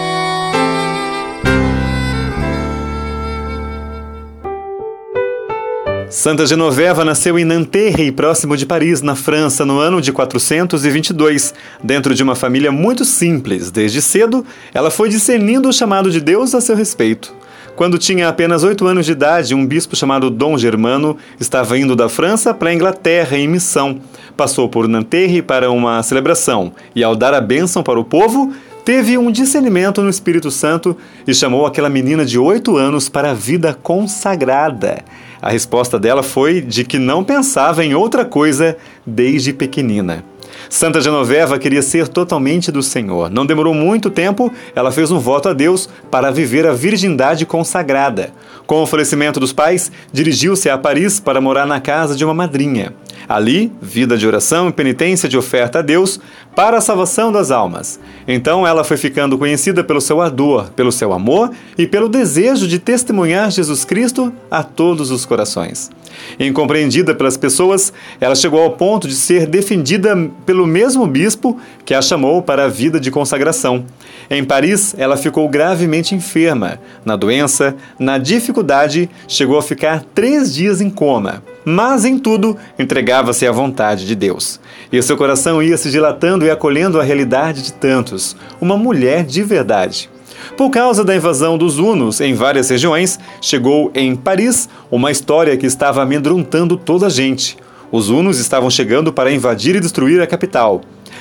Santa 6.16 6.46
Genoveva 6.46 7.04
nasceu 7.04 7.38
em 7.38 7.44
Nanterre, 7.44 8.10
próximo 8.10 8.56
de 8.56 8.64
Paris, 8.64 9.02
na 9.02 9.14
França, 9.14 9.66
no 9.66 9.78
ano 9.78 10.00
de 10.00 10.10
422, 10.10 11.52
dentro 11.84 12.14
de 12.14 12.22
uma 12.22 12.34
família 12.34 12.72
muito 12.72 13.04
simples. 13.04 13.70
Desde 13.70 14.00
cedo, 14.00 14.42
ela 14.72 14.90
foi 14.90 15.10
discernindo 15.10 15.68
o 15.68 15.72
chamado 15.74 16.10
de 16.10 16.18
Deus 16.18 16.54
a 16.54 16.60
seu 16.62 16.74
respeito. 16.74 17.34
Quando 17.76 17.98
tinha 17.98 18.30
apenas 18.30 18.64
oito 18.64 18.86
anos 18.86 19.04
de 19.04 19.12
idade, 19.12 19.54
um 19.54 19.66
bispo 19.66 19.94
chamado 19.94 20.30
Dom 20.30 20.56
Germano 20.56 21.18
estava 21.38 21.78
indo 21.78 21.94
da 21.94 22.08
França 22.08 22.54
para 22.54 22.70
a 22.70 22.74
Inglaterra 22.74 23.36
em 23.36 23.46
missão. 23.46 24.00
Passou 24.34 24.70
por 24.70 24.88
Nanterre 24.88 25.42
para 25.42 25.70
uma 25.70 26.02
celebração 26.02 26.72
e, 26.94 27.04
ao 27.04 27.14
dar 27.14 27.34
a 27.34 27.42
bênção 27.42 27.82
para 27.82 28.00
o 28.00 28.04
povo, 28.04 28.54
teve 28.86 29.18
um 29.18 29.30
discernimento 29.30 30.00
no 30.00 30.08
Espírito 30.08 30.50
Santo 30.50 30.96
e 31.26 31.34
chamou 31.34 31.66
aquela 31.66 31.90
menina 31.90 32.24
de 32.24 32.38
oito 32.38 32.78
anos 32.78 33.06
para 33.06 33.32
a 33.32 33.34
vida 33.34 33.74
consagrada. 33.74 35.04
A 35.46 35.50
resposta 35.50 35.96
dela 35.96 36.24
foi 36.24 36.60
de 36.60 36.82
que 36.82 36.98
não 36.98 37.22
pensava 37.22 37.84
em 37.84 37.94
outra 37.94 38.24
coisa 38.24 38.76
desde 39.06 39.52
pequenina. 39.52 40.24
Santa 40.68 41.00
Genoveva 41.00 41.58
queria 41.58 41.82
ser 41.82 42.08
totalmente 42.08 42.72
do 42.72 42.82
Senhor. 42.82 43.30
Não 43.30 43.46
demorou 43.46 43.74
muito 43.74 44.10
tempo, 44.10 44.52
ela 44.74 44.92
fez 44.92 45.10
um 45.10 45.18
voto 45.18 45.48
a 45.48 45.52
Deus 45.52 45.88
para 46.10 46.30
viver 46.30 46.66
a 46.66 46.72
virgindade 46.72 47.46
consagrada. 47.46 48.32
Com 48.66 48.82
o 48.82 48.86
falecimento 48.86 49.38
dos 49.38 49.52
pais, 49.52 49.92
dirigiu-se 50.12 50.68
a 50.68 50.76
Paris 50.76 51.20
para 51.20 51.40
morar 51.40 51.66
na 51.66 51.80
casa 51.80 52.16
de 52.16 52.24
uma 52.24 52.34
madrinha. 52.34 52.92
Ali, 53.28 53.72
vida 53.82 54.16
de 54.16 54.26
oração 54.26 54.68
e 54.68 54.72
penitência 54.72 55.28
de 55.28 55.36
oferta 55.36 55.80
a 55.80 55.82
Deus 55.82 56.20
para 56.54 56.78
a 56.78 56.80
salvação 56.80 57.32
das 57.32 57.50
almas. 57.50 57.98
Então 58.26 58.66
ela 58.66 58.84
foi 58.84 58.96
ficando 58.96 59.36
conhecida 59.36 59.82
pelo 59.82 60.00
seu 60.00 60.20
ardor, 60.20 60.70
pelo 60.70 60.92
seu 60.92 61.12
amor 61.12 61.50
e 61.76 61.86
pelo 61.86 62.08
desejo 62.08 62.68
de 62.68 62.78
testemunhar 62.78 63.50
Jesus 63.50 63.84
Cristo 63.84 64.32
a 64.48 64.62
todos 64.62 65.10
os 65.10 65.26
corações. 65.26 65.90
Incompreendida 66.38 67.14
pelas 67.14 67.36
pessoas, 67.36 67.92
ela 68.20 68.34
chegou 68.34 68.60
ao 68.60 68.70
ponto 68.70 69.08
de 69.08 69.14
ser 69.14 69.46
defendida 69.46 70.16
pelo 70.44 70.55
mesmo 70.64 71.04
bispo 71.08 71.58
que 71.84 71.92
a 71.92 72.00
chamou 72.00 72.40
para 72.40 72.66
a 72.66 72.68
vida 72.68 73.00
de 73.00 73.10
consagração. 73.10 73.84
Em 74.30 74.44
Paris, 74.44 74.94
ela 74.96 75.16
ficou 75.16 75.48
gravemente 75.48 76.14
enferma. 76.14 76.78
Na 77.04 77.16
doença, 77.16 77.74
na 77.98 78.16
dificuldade, 78.16 79.10
chegou 79.26 79.58
a 79.58 79.62
ficar 79.62 80.04
três 80.14 80.54
dias 80.54 80.80
em 80.80 80.88
coma. 80.88 81.42
Mas 81.64 82.04
em 82.04 82.16
tudo, 82.16 82.56
entregava-se 82.78 83.44
à 83.44 83.50
vontade 83.50 84.06
de 84.06 84.14
Deus. 84.14 84.60
E 84.92 85.02
seu 85.02 85.16
coração 85.16 85.60
ia 85.60 85.76
se 85.76 85.90
dilatando 85.90 86.44
e 86.44 86.50
acolhendo 86.50 87.00
a 87.00 87.02
realidade 87.02 87.62
de 87.62 87.72
tantos. 87.72 88.36
Uma 88.60 88.76
mulher 88.76 89.24
de 89.24 89.42
verdade. 89.42 90.08
Por 90.56 90.70
causa 90.70 91.04
da 91.04 91.16
invasão 91.16 91.58
dos 91.58 91.78
hunos 91.78 92.20
em 92.20 92.34
várias 92.34 92.70
regiões, 92.70 93.18
chegou 93.40 93.90
em 93.94 94.14
Paris 94.14 94.68
uma 94.90 95.10
história 95.10 95.56
que 95.56 95.66
estava 95.66 96.02
amedrontando 96.02 96.76
toda 96.76 97.06
a 97.06 97.10
gente. 97.10 97.56
Os 97.90 98.08
hunos 98.08 98.38
estavam 98.38 98.68
chegando 98.68 99.12
para 99.12 99.32
invadir 99.32 99.76
e 99.76 99.80
destruir 99.80 100.20
a 100.20 100.26
capital. 100.26 100.80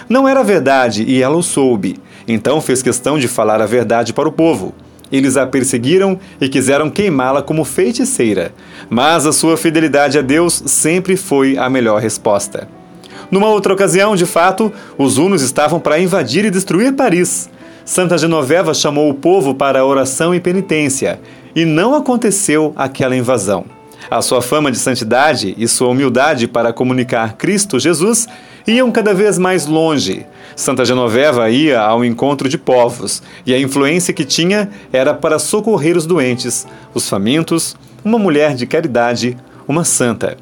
Não 0.09 0.27
era 0.27 0.43
verdade 0.43 1.03
e 1.03 1.21
ela 1.21 1.37
o 1.37 1.43
soube. 1.43 1.97
Então 2.27 2.59
fez 2.61 2.81
questão 2.81 3.17
de 3.17 3.27
falar 3.27 3.61
a 3.61 3.65
verdade 3.65 4.13
para 4.13 4.29
o 4.29 4.31
povo. 4.31 4.73
Eles 5.11 5.37
a 5.37 5.45
perseguiram 5.45 6.19
e 6.41 6.49
quiseram 6.49 6.89
queimá-la 6.89 7.41
como 7.41 7.63
feiticeira, 7.63 8.51
mas 8.89 9.25
a 9.25 9.31
sua 9.31 9.55
fidelidade 9.55 10.17
a 10.17 10.21
Deus 10.21 10.63
sempre 10.65 11.15
foi 11.15 11.57
a 11.57 11.69
melhor 11.69 12.01
resposta. 12.01 12.67
Numa 13.29 13.47
outra 13.47 13.73
ocasião, 13.73 14.15
de 14.15 14.25
fato, 14.25 14.71
os 14.97 15.17
hunos 15.17 15.41
estavam 15.41 15.79
para 15.79 15.99
invadir 15.99 16.45
e 16.45 16.51
destruir 16.51 16.93
Paris. 16.93 17.49
Santa 17.83 18.17
Genoveva 18.17 18.73
chamou 18.73 19.09
o 19.09 19.13
povo 19.13 19.53
para 19.53 19.85
oração 19.85 20.33
e 20.33 20.39
penitência, 20.39 21.19
e 21.55 21.65
não 21.65 21.93
aconteceu 21.93 22.73
aquela 22.75 23.15
invasão. 23.15 23.65
A 24.09 24.21
sua 24.21 24.41
fama 24.41 24.71
de 24.71 24.77
santidade 24.77 25.55
e 25.57 25.67
sua 25.67 25.89
humildade 25.89 26.47
para 26.47 26.71
comunicar 26.71 27.33
Cristo 27.33 27.79
Jesus 27.79 28.27
iam 28.67 28.91
cada 28.91 29.13
vez 29.13 29.37
mais 29.37 29.65
longe. 29.65 30.25
Santa 30.55 30.85
Genoveva 30.85 31.49
ia 31.49 31.81
ao 31.81 32.05
encontro 32.05 32.47
de 32.47 32.57
povos, 32.57 33.21
e 33.45 33.53
a 33.53 33.59
influência 33.59 34.13
que 34.13 34.23
tinha 34.23 34.69
era 34.91 35.13
para 35.13 35.39
socorrer 35.39 35.97
os 35.97 36.05
doentes, 36.05 36.65
os 36.93 37.09
famintos, 37.09 37.75
uma 38.03 38.17
mulher 38.17 38.55
de 38.55 38.65
caridade, 38.65 39.37
uma 39.67 39.83
santa. 39.83 40.37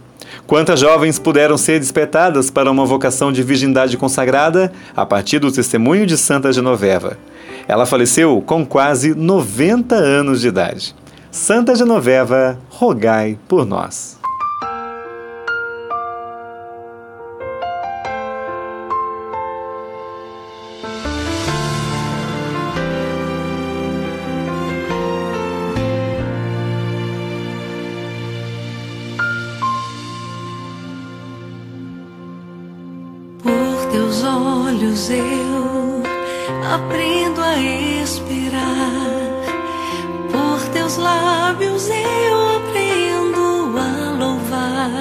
Quantas 0.45 0.79
jovens 0.79 1.19
puderam 1.19 1.57
ser 1.57 1.79
despertadas 1.79 2.49
para 2.49 2.69
uma 2.69 2.85
vocação 2.85 3.31
de 3.31 3.41
virgindade 3.43 3.97
consagrada 3.97 4.71
a 4.95 5.05
partir 5.05 5.39
do 5.39 5.51
testemunho 5.51 6.05
de 6.05 6.17
Santa 6.17 6.51
Genoveva? 6.51 7.17
Ela 7.67 7.85
faleceu 7.85 8.43
com 8.45 8.65
quase 8.65 9.15
90 9.15 9.95
anos 9.95 10.41
de 10.41 10.47
idade. 10.47 10.95
Santa 11.33 11.73
Genoveva, 11.73 12.59
rogai 12.69 13.39
por 13.47 13.65
nós. 13.65 14.19
Teus 40.93 40.97
lábios 40.97 41.89
eu 41.89 42.57
aprendo 42.57 43.79
a 43.79 44.11
louvar. 44.19 44.91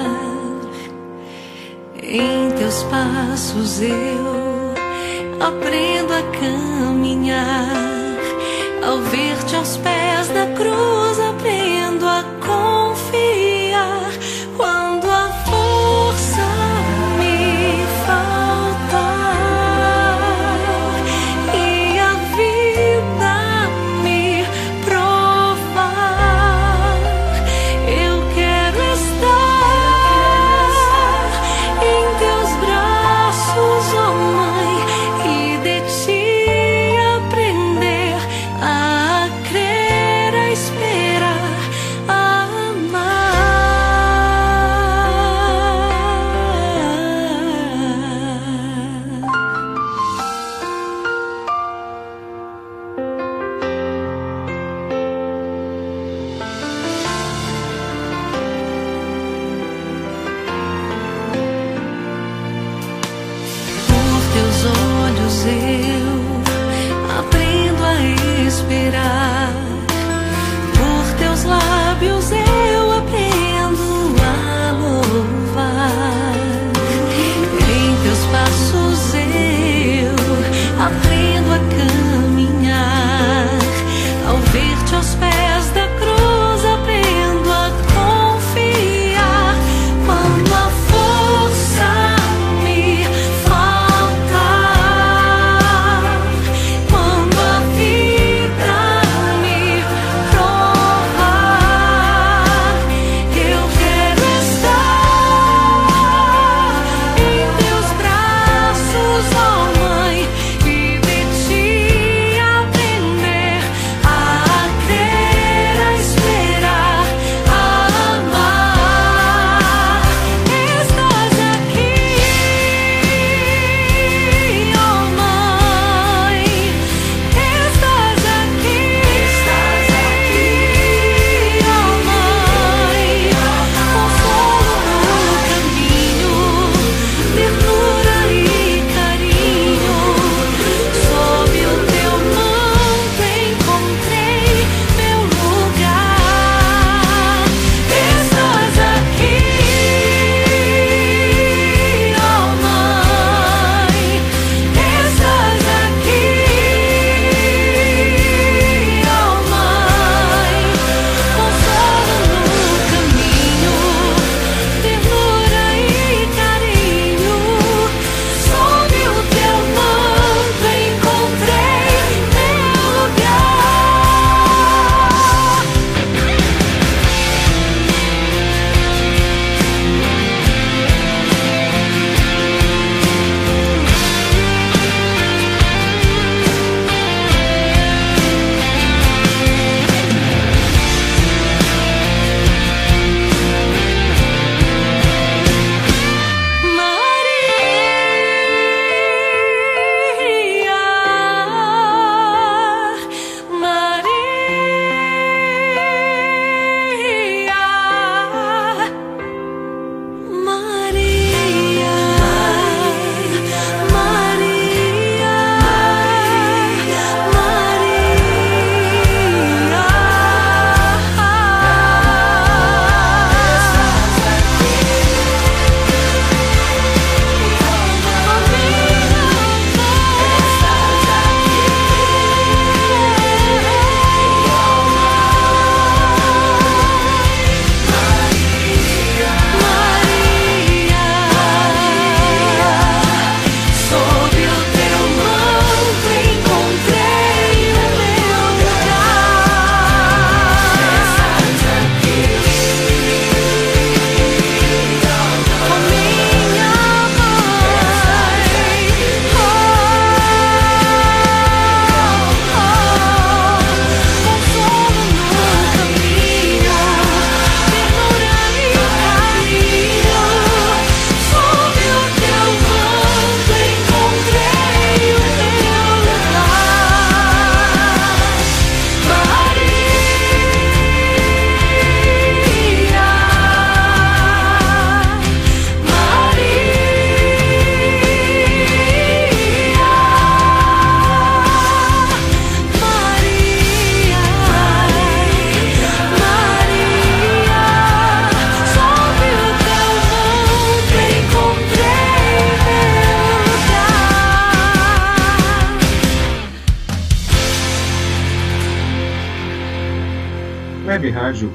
Em 2.01 2.51
teus 2.51 2.83
passos 2.83 3.81
eu 3.81 4.73
aprendo 5.39 6.13
a 6.13 6.23
caminhar. 6.39 7.67
Ao 8.83 8.97
ver-te 8.97 9.55
aos 9.55 9.77
pés 9.77 10.29
da 10.29 10.47
cruz, 10.55 11.19
aprendo 11.19 12.07
a 12.07 12.23
confiar. 12.41 14.11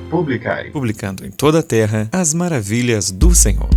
Publicai. 0.09 0.71
Publicando 0.71 1.25
em 1.27 1.31
toda 1.31 1.59
a 1.59 1.63
terra 1.63 2.09
as 2.13 2.33
maravilhas 2.33 3.11
do 3.11 3.35
Senhor. 3.35 3.69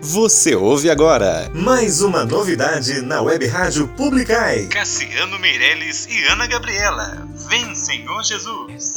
Você 0.00 0.54
ouve 0.54 0.88
agora 0.88 1.50
mais 1.52 2.00
uma 2.00 2.24
novidade 2.24 3.00
na 3.00 3.22
Web 3.22 3.44
Rádio 3.48 3.88
Publicai. 3.88 4.66
Cassiano 4.66 5.36
Meirelles 5.40 6.06
e 6.06 6.24
Ana 6.28 6.46
Gabriela. 6.46 7.26
Vem, 7.48 7.74
Senhor 7.74 8.22
Jesus. 8.22 8.94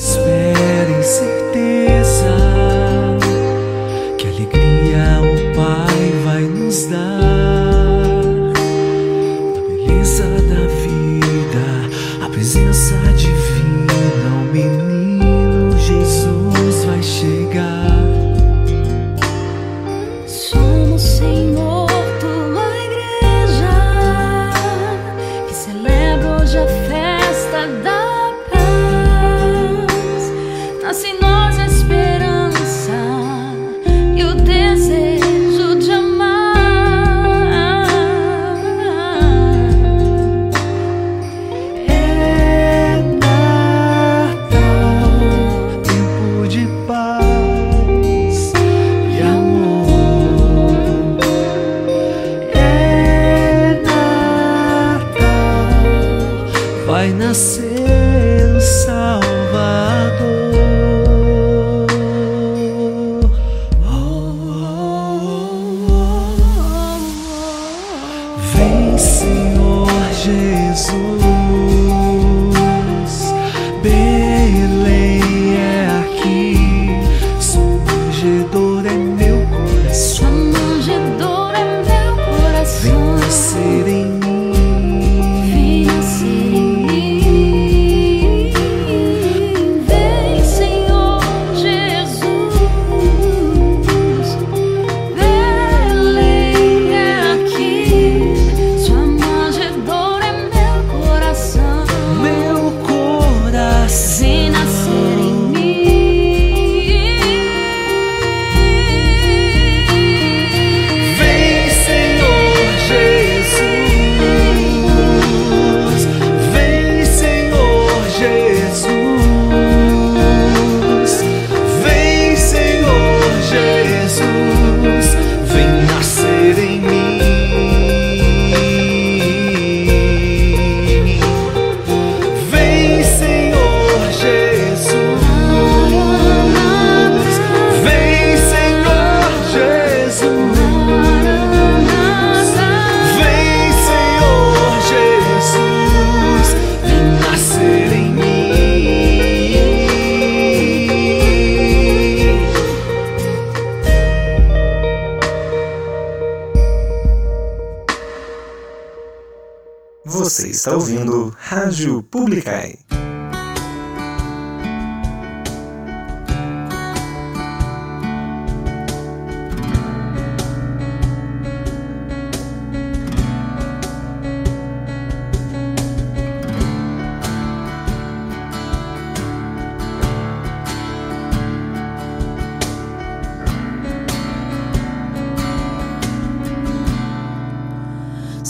Espera 0.00 0.90
em 0.96 1.02
certeza 1.02 2.36
que 4.16 4.28
alegria 4.28 5.20
o 5.20 5.56
Pai 5.56 6.12
vai 6.24 6.42
nos 6.42 6.86
dar. 6.86 6.98
A 9.56 9.60
beleza 9.66 10.22
da 10.22 10.62
vida, 10.84 11.66
a 12.24 12.28
presença 12.28 12.94
divina, 13.16 14.28
o 14.40 14.52
menino 14.52 14.97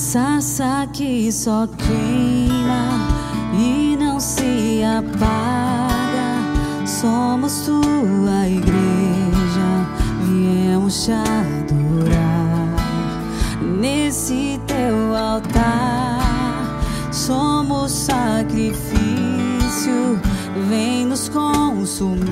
Sarça 0.09 0.89
que 0.91 1.31
só 1.31 1.67
queima 1.67 2.89
e 3.53 3.95
não 4.01 4.19
se 4.19 4.83
apaga. 4.83 6.41
Somos 6.87 7.67
tua 7.67 8.49
igreja, 8.49 9.87
viemos 10.25 11.05
te 11.05 11.13
adorar. 11.13 12.75
Nesse 13.61 14.59
teu 14.67 15.15
altar, 15.15 16.81
somos 17.13 17.93
sacrifício, 17.93 18.89
vem 20.71 21.05
nos 21.05 21.29
consumir. 21.29 22.25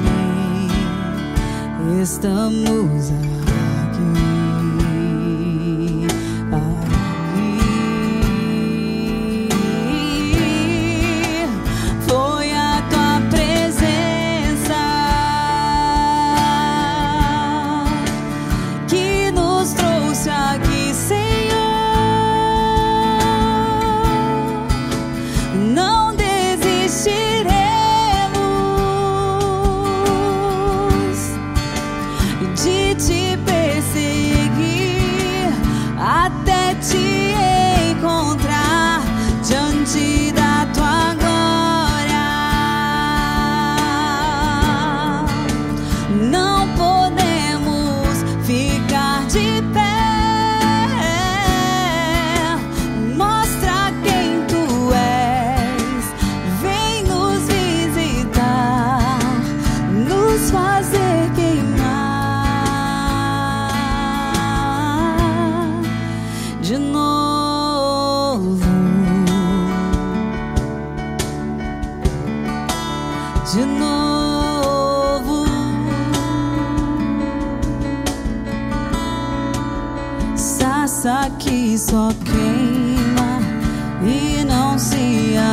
Estamos 2.00 3.10
aqui. 3.10 3.25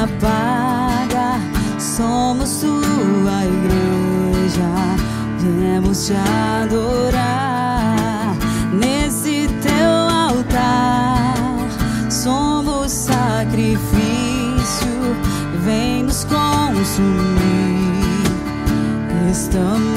Apaga. 0.04 1.40
Somos 1.80 2.60
tua 2.62 3.46
igreja, 3.46 4.70
viemos 5.40 6.06
te 6.06 6.14
adorar 6.62 8.36
nesse 8.74 9.48
teu 9.62 9.92
altar. 10.10 11.36
Somos 12.10 12.92
sacrifício, 12.92 13.78
vem 15.64 16.04
nos 16.04 16.24
consumir. 16.26 16.44
Estamos 19.32 19.93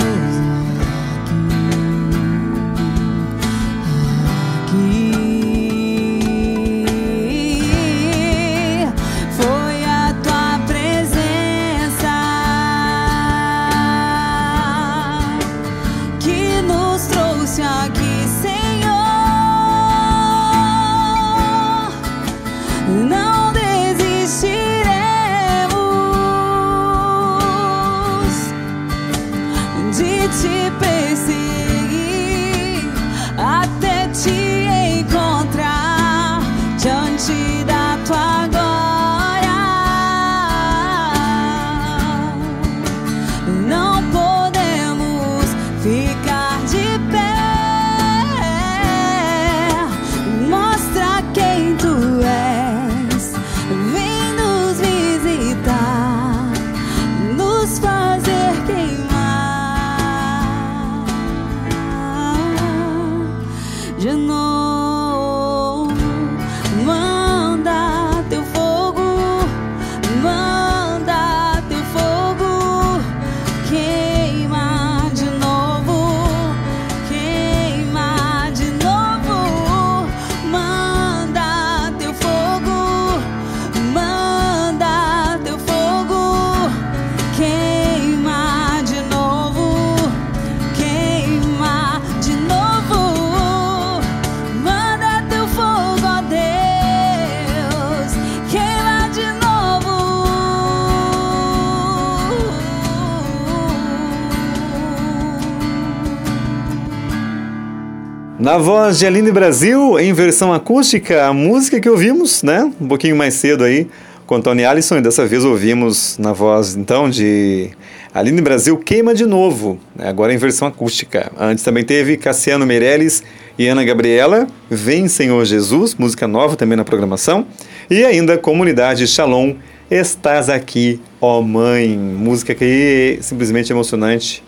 Na 108.56 108.62
voz 108.62 108.98
de 108.98 109.06
Aline 109.06 109.30
Brasil, 109.30 110.00
em 110.00 110.14
versão 110.14 110.50
acústica, 110.50 111.26
a 111.26 111.32
música 111.34 111.78
que 111.78 111.90
ouvimos, 111.90 112.42
né? 112.42 112.72
Um 112.80 112.88
pouquinho 112.88 113.14
mais 113.14 113.34
cedo 113.34 113.62
aí, 113.62 113.86
com 114.26 114.40
Tony 114.40 114.64
Allison, 114.64 114.96
e 114.96 115.02
dessa 115.02 115.26
vez 115.26 115.44
ouvimos 115.44 116.16
na 116.16 116.32
voz, 116.32 116.74
então, 116.74 117.10
de 117.10 117.68
Aline 118.14 118.40
Brasil, 118.40 118.78
Queima 118.78 119.14
de 119.14 119.26
Novo, 119.26 119.78
né? 119.94 120.08
agora 120.08 120.32
em 120.32 120.38
versão 120.38 120.66
acústica. 120.66 121.30
Antes 121.38 121.62
também 121.62 121.84
teve 121.84 122.16
Cassiano 122.16 122.64
Meirelles 122.64 123.22
e 123.58 123.68
Ana 123.68 123.84
Gabriela, 123.84 124.46
Vem 124.70 125.06
Senhor 125.06 125.44
Jesus, 125.44 125.94
música 125.94 126.26
nova 126.26 126.56
também 126.56 126.78
na 126.78 126.84
programação. 126.84 127.46
E 127.90 128.06
ainda 128.06 128.38
Comunidade 128.38 129.06
Shalom, 129.06 129.56
Estás 129.90 130.48
Aqui, 130.48 130.98
ó 131.20 131.42
Mãe, 131.42 131.90
música 131.90 132.54
que 132.54 133.18
é 133.18 133.22
simplesmente 133.22 133.70
emocionante 133.70 134.42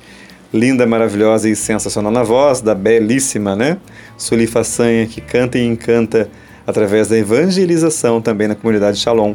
linda, 0.53 0.87
maravilhosa 0.87 1.49
e 1.49 1.57
sensacional 1.57 2.11
na 2.11 2.23
voz 2.23 2.61
da 2.61 2.75
belíssima, 2.75 3.55
né? 3.55 3.79
Suli 4.17 4.47
Façanha, 4.47 5.07
que 5.07 5.21
canta 5.21 5.59
e 5.59 5.65
encanta 5.65 6.29
através 6.67 7.09
da 7.09 7.17
evangelização 7.17 8.21
também 8.21 8.49
na 8.49 8.55
comunidade 8.55 8.99
Shalom. 8.99 9.35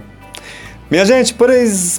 Minha 0.89 1.05
gente, 1.05 1.34
por, 1.34 1.49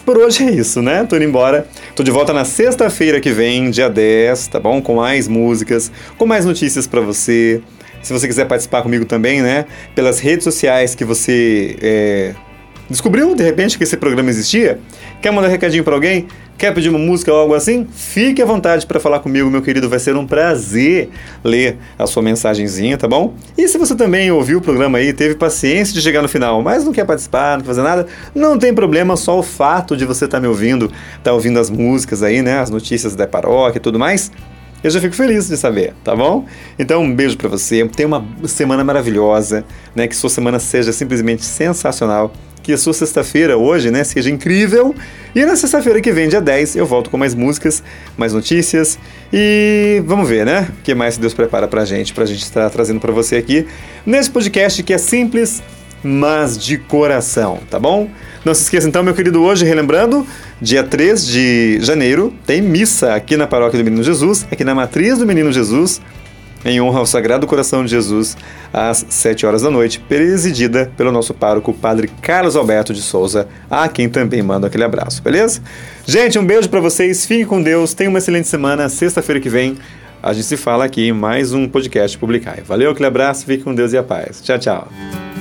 por 0.04 0.18
hoje 0.18 0.44
é 0.44 0.50
isso, 0.50 0.80
né? 0.80 1.04
Tô 1.04 1.16
indo 1.16 1.24
embora. 1.24 1.66
Tô 1.96 2.02
de 2.02 2.10
volta 2.10 2.32
na 2.32 2.44
sexta-feira 2.44 3.20
que 3.20 3.32
vem, 3.32 3.70
dia 3.70 3.88
10, 3.88 4.46
tá 4.48 4.60
bom? 4.60 4.80
Com 4.80 4.96
mais 4.96 5.26
músicas, 5.26 5.90
com 6.16 6.26
mais 6.26 6.44
notícias 6.44 6.86
pra 6.86 7.00
você. 7.00 7.60
Se 8.02 8.12
você 8.12 8.28
quiser 8.28 8.46
participar 8.46 8.82
comigo 8.82 9.04
também, 9.04 9.42
né? 9.42 9.66
Pelas 9.94 10.20
redes 10.20 10.44
sociais 10.44 10.94
que 10.94 11.04
você 11.04 11.76
é, 11.80 12.34
descobriu 12.88 13.34
de 13.34 13.42
repente 13.42 13.78
que 13.78 13.84
esse 13.84 13.96
programa 13.96 14.30
existia, 14.30 14.78
quer 15.20 15.32
mandar 15.32 15.48
recadinho 15.48 15.82
para 15.82 15.94
alguém, 15.94 16.28
quer 16.56 16.72
pedir 16.72 16.88
uma 16.88 16.98
música 16.98 17.32
ou 17.32 17.38
algo 17.38 17.54
assim, 17.54 17.86
fique 17.92 18.40
à 18.40 18.44
vontade 18.44 18.86
para 18.86 19.00
falar 19.00 19.20
comigo, 19.20 19.50
meu 19.50 19.62
querido, 19.62 19.88
vai 19.88 19.98
ser 19.98 20.16
um 20.16 20.26
prazer 20.26 21.10
ler 21.42 21.76
a 21.98 22.06
sua 22.06 22.22
mensagenzinha, 22.22 22.96
tá 22.96 23.08
bom? 23.08 23.34
E 23.56 23.66
se 23.68 23.76
você 23.78 23.94
também 23.94 24.30
ouviu 24.30 24.58
o 24.58 24.60
programa 24.60 24.98
aí, 24.98 25.12
teve 25.12 25.34
paciência 25.34 25.92
de 25.92 26.00
chegar 26.00 26.22
no 26.22 26.28
final, 26.28 26.62
mas 26.62 26.84
não 26.84 26.92
quer 26.92 27.04
participar, 27.04 27.56
não 27.56 27.60
quer 27.62 27.68
fazer 27.68 27.82
nada, 27.82 28.06
não 28.34 28.58
tem 28.58 28.72
problema, 28.72 29.16
só 29.16 29.38
o 29.38 29.42
fato 29.42 29.96
de 29.96 30.04
você 30.04 30.24
estar 30.24 30.40
me 30.40 30.46
ouvindo, 30.46 30.90
estar 31.18 31.32
ouvindo 31.32 31.58
as 31.58 31.70
músicas 31.70 32.22
aí, 32.22 32.42
né, 32.42 32.60
as 32.60 32.70
notícias 32.70 33.14
da 33.14 33.26
paróquia 33.26 33.78
e 33.78 33.80
tudo 33.80 33.98
mais, 33.98 34.30
eu 34.84 34.90
já 34.90 35.00
fico 35.00 35.14
feliz 35.14 35.48
de 35.48 35.56
saber, 35.56 35.94
tá 36.04 36.14
bom? 36.14 36.44
Então, 36.78 37.02
um 37.02 37.14
beijo 37.14 37.38
pra 37.38 37.48
você. 37.48 37.88
Tenha 37.88 38.06
uma 38.06 38.22
semana 38.46 38.84
maravilhosa, 38.84 39.64
né? 39.96 40.06
Que 40.06 40.14
sua 40.14 40.28
semana 40.28 40.58
seja 40.58 40.92
simplesmente 40.92 41.42
sensacional. 41.42 42.30
Que 42.62 42.74
a 42.74 42.76
sua 42.76 42.92
sexta-feira 42.92 43.56
hoje, 43.56 43.90
né, 43.90 44.04
seja 44.04 44.30
incrível. 44.30 44.94
E 45.34 45.44
na 45.46 45.56
sexta-feira 45.56 46.02
que 46.02 46.12
vem, 46.12 46.28
dia 46.28 46.40
10, 46.40 46.76
eu 46.76 46.84
volto 46.84 47.08
com 47.08 47.16
mais 47.16 47.34
músicas, 47.34 47.82
mais 48.14 48.34
notícias. 48.34 48.98
E 49.32 50.02
vamos 50.06 50.28
ver, 50.28 50.44
né? 50.44 50.68
O 50.78 50.82
que 50.82 50.94
mais 50.94 51.16
Deus 51.16 51.32
prepara 51.32 51.66
pra 51.66 51.86
gente, 51.86 52.12
pra 52.12 52.26
gente 52.26 52.42
estar 52.42 52.68
trazendo 52.68 53.00
pra 53.00 53.10
você 53.10 53.36
aqui 53.36 53.66
nesse 54.04 54.30
podcast 54.30 54.82
que 54.82 54.92
é 54.92 54.98
simples, 54.98 55.62
mas 56.02 56.58
de 56.58 56.76
coração, 56.76 57.58
tá 57.70 57.78
bom? 57.78 58.10
Não 58.44 58.54
se 58.54 58.62
esqueça 58.62 58.86
então, 58.86 59.02
meu 59.02 59.14
querido, 59.14 59.42
hoje, 59.42 59.64
relembrando, 59.64 60.26
dia 60.60 60.84
3 60.84 61.26
de 61.26 61.78
janeiro, 61.80 62.32
tem 62.46 62.60
missa 62.60 63.14
aqui 63.14 63.36
na 63.36 63.46
Paróquia 63.46 63.78
do 63.78 63.84
Menino 63.84 64.02
Jesus, 64.02 64.46
aqui 64.50 64.62
na 64.62 64.74
Matriz 64.74 65.18
do 65.18 65.26
Menino 65.26 65.50
Jesus, 65.50 66.00
em 66.64 66.80
honra 66.80 66.98
ao 66.98 67.06
Sagrado 67.06 67.46
Coração 67.46 67.82
de 67.82 67.90
Jesus, 67.90 68.36
às 68.72 69.06
7 69.08 69.46
horas 69.46 69.62
da 69.62 69.70
noite, 69.70 69.98
presidida 69.98 70.92
pelo 70.96 71.10
nosso 71.10 71.32
pároco, 71.32 71.72
Padre 71.72 72.10
Carlos 72.20 72.54
Alberto 72.54 72.92
de 72.92 73.00
Souza, 73.00 73.48
a 73.70 73.88
quem 73.88 74.08
também 74.08 74.42
mando 74.42 74.66
aquele 74.66 74.84
abraço, 74.84 75.22
beleza? 75.22 75.62
Gente, 76.04 76.38
um 76.38 76.44
beijo 76.44 76.68
para 76.68 76.80
vocês, 76.80 77.24
fiquem 77.24 77.46
com 77.46 77.62
Deus, 77.62 77.94
tenham 77.94 78.12
uma 78.12 78.18
excelente 78.18 78.48
semana, 78.48 78.90
sexta-feira 78.90 79.40
que 79.40 79.48
vem 79.48 79.78
a 80.24 80.32
gente 80.32 80.46
se 80.46 80.56
fala 80.56 80.86
aqui 80.86 81.08
em 81.08 81.12
mais 81.12 81.52
um 81.52 81.68
podcast 81.68 82.16
Publicai. 82.16 82.62
Valeu, 82.66 82.90
aquele 82.90 83.06
abraço, 83.06 83.44
fique 83.44 83.62
com 83.62 83.74
Deus 83.74 83.92
e 83.92 83.98
a 83.98 84.02
paz. 84.02 84.40
Tchau, 84.40 84.58
tchau. 84.58 85.33